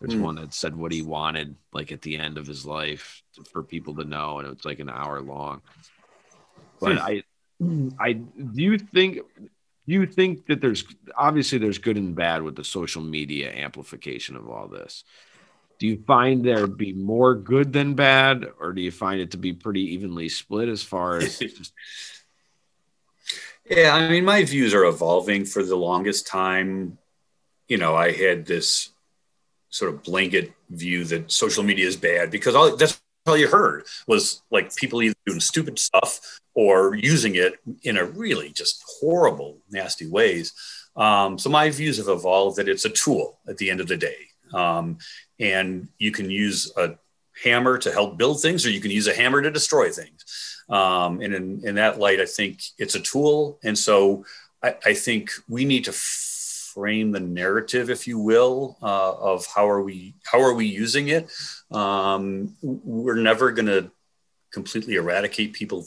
[0.00, 0.22] There's Hmm.
[0.22, 3.94] one that said what he wanted, like at the end of his life, for people
[3.96, 5.62] to know, and it's like an hour long.
[6.80, 7.22] But I,
[7.98, 9.42] I do you think, do
[9.86, 10.84] you think that there's
[11.16, 15.04] obviously there's good and bad with the social media amplification of all this.
[15.82, 19.36] Do you find there be more good than bad, or do you find it to
[19.36, 21.42] be pretty evenly split as far as
[23.68, 26.98] Yeah, I mean, my views are evolving for the longest time.
[27.66, 28.90] You know, I had this
[29.70, 33.82] sort of blanket view that social media is bad because all, that's all you heard
[34.06, 39.58] was like people either doing stupid stuff or using it in a really just horrible,
[39.68, 40.52] nasty ways.
[40.94, 43.96] Um, so my views have evolved that it's a tool at the end of the
[43.96, 44.28] day.
[44.52, 44.98] Um,
[45.42, 46.96] and you can use a
[47.42, 50.24] hammer to help build things, or you can use a hammer to destroy things.
[50.68, 53.58] Um, and in, in that light, I think it's a tool.
[53.64, 54.24] And so
[54.62, 59.68] I, I think we need to frame the narrative, if you will, uh, of how
[59.68, 61.30] are we how are we using it.
[61.70, 63.90] Um, we're never going to
[64.52, 65.84] completely eradicate people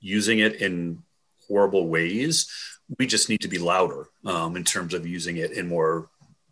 [0.00, 1.02] using it in
[1.48, 2.50] horrible ways.
[2.98, 6.08] We just need to be louder um, in terms of using it in more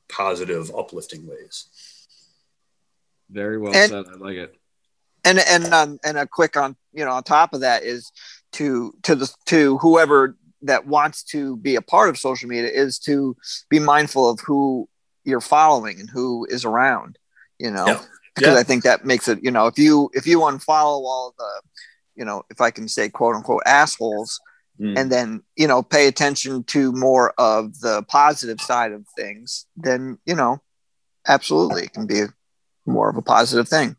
[0.08, 1.66] positive, uplifting ways.
[3.34, 4.04] Very well And- said?
[4.12, 4.54] I like it.
[5.24, 8.12] and and um, and a quick on you know on top of that is
[8.52, 12.98] to to the to whoever that wants to be a part of social media is
[13.00, 13.36] to
[13.68, 14.88] be mindful of who
[15.24, 17.18] you're following and who is around
[17.58, 18.00] you know Yeah.
[18.34, 18.60] because Yeah.
[18.60, 21.52] i think that makes it you know if you if you unfollow all the
[22.14, 24.40] you know if i can say quote unquote assholes
[24.80, 24.98] Mm.
[24.98, 30.18] and then you know pay attention to more of the positive side of things then
[30.26, 30.60] you know
[31.28, 32.22] absolutely it can be
[32.86, 33.96] more of a positive thing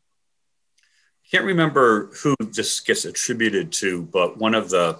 [1.26, 5.00] I can't remember who this gets attributed to, but one of the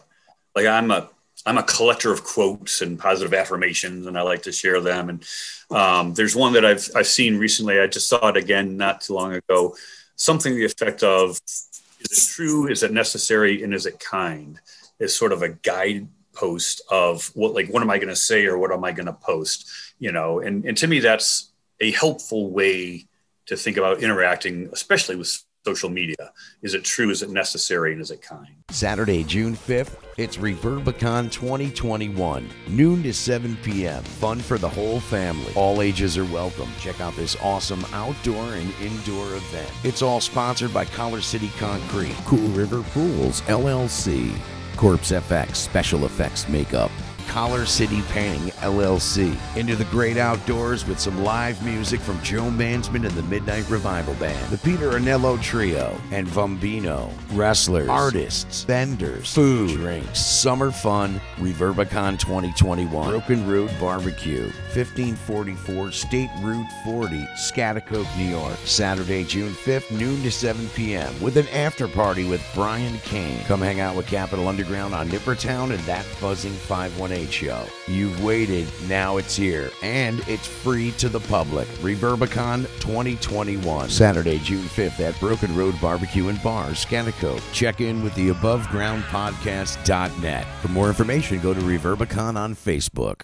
[0.56, 1.10] like I'm a
[1.46, 5.10] I'm a collector of quotes and positive affirmations, and I like to share them.
[5.10, 5.24] And
[5.70, 7.80] um, there's one that I've I've seen recently.
[7.80, 9.76] I just saw it again not too long ago.
[10.16, 11.70] Something the effect of, "Is
[12.02, 12.68] it true?
[12.70, 13.62] Is it necessary?
[13.64, 14.60] And is it kind?"
[14.98, 18.58] Is sort of a guidepost of what like what am I going to say or
[18.58, 19.70] what am I going to post?
[20.00, 23.06] You know, and and to me that's a helpful way
[23.48, 26.32] to think about interacting, especially with social media.
[26.62, 27.10] Is it true?
[27.10, 27.92] Is it necessary?
[27.92, 28.48] And is it kind?
[28.70, 34.04] Saturday, June 5th, it's Reverbicon 2021, noon to 7 p.m.
[34.04, 35.52] Fun for the whole family.
[35.56, 36.70] All ages are welcome.
[36.80, 39.72] Check out this awesome outdoor and indoor event.
[39.84, 44.36] It's all sponsored by Collar City Concrete, Cool River Pools, LLC,
[44.76, 46.92] Corpse FX Special Effects Makeup,
[47.28, 49.38] Collar City Painting LLC.
[49.58, 54.14] Into the great outdoors with some live music from Joe Mansman and the Midnight Revival
[54.16, 57.12] Band, the Peter Anello Trio, and Vumbino.
[57.34, 66.68] Wrestlers, artists, vendors, food, drinks, summer fun, Reverbicon 2021, Broken Road Barbecue, 1544 State Route
[66.84, 68.58] 40, Schaghticoke, New York.
[68.64, 71.14] Saturday, June 5th, noon to 7 p.m.
[71.22, 73.44] with an after party with Brian Kane.
[73.46, 77.66] Come hang out with Capital Underground on Nippertown and that buzzing 518 show.
[77.88, 81.68] You've waited, now it's here, and it's free to the public.
[81.80, 87.42] Reverbicon 2021, Saturday, June 5th at Broken Road Barbecue and Bar, Schaghticoke.
[87.54, 90.48] Check in with the abovegroundpodcast.net.
[90.62, 93.22] For more information, go to Reverbicon on Facebook.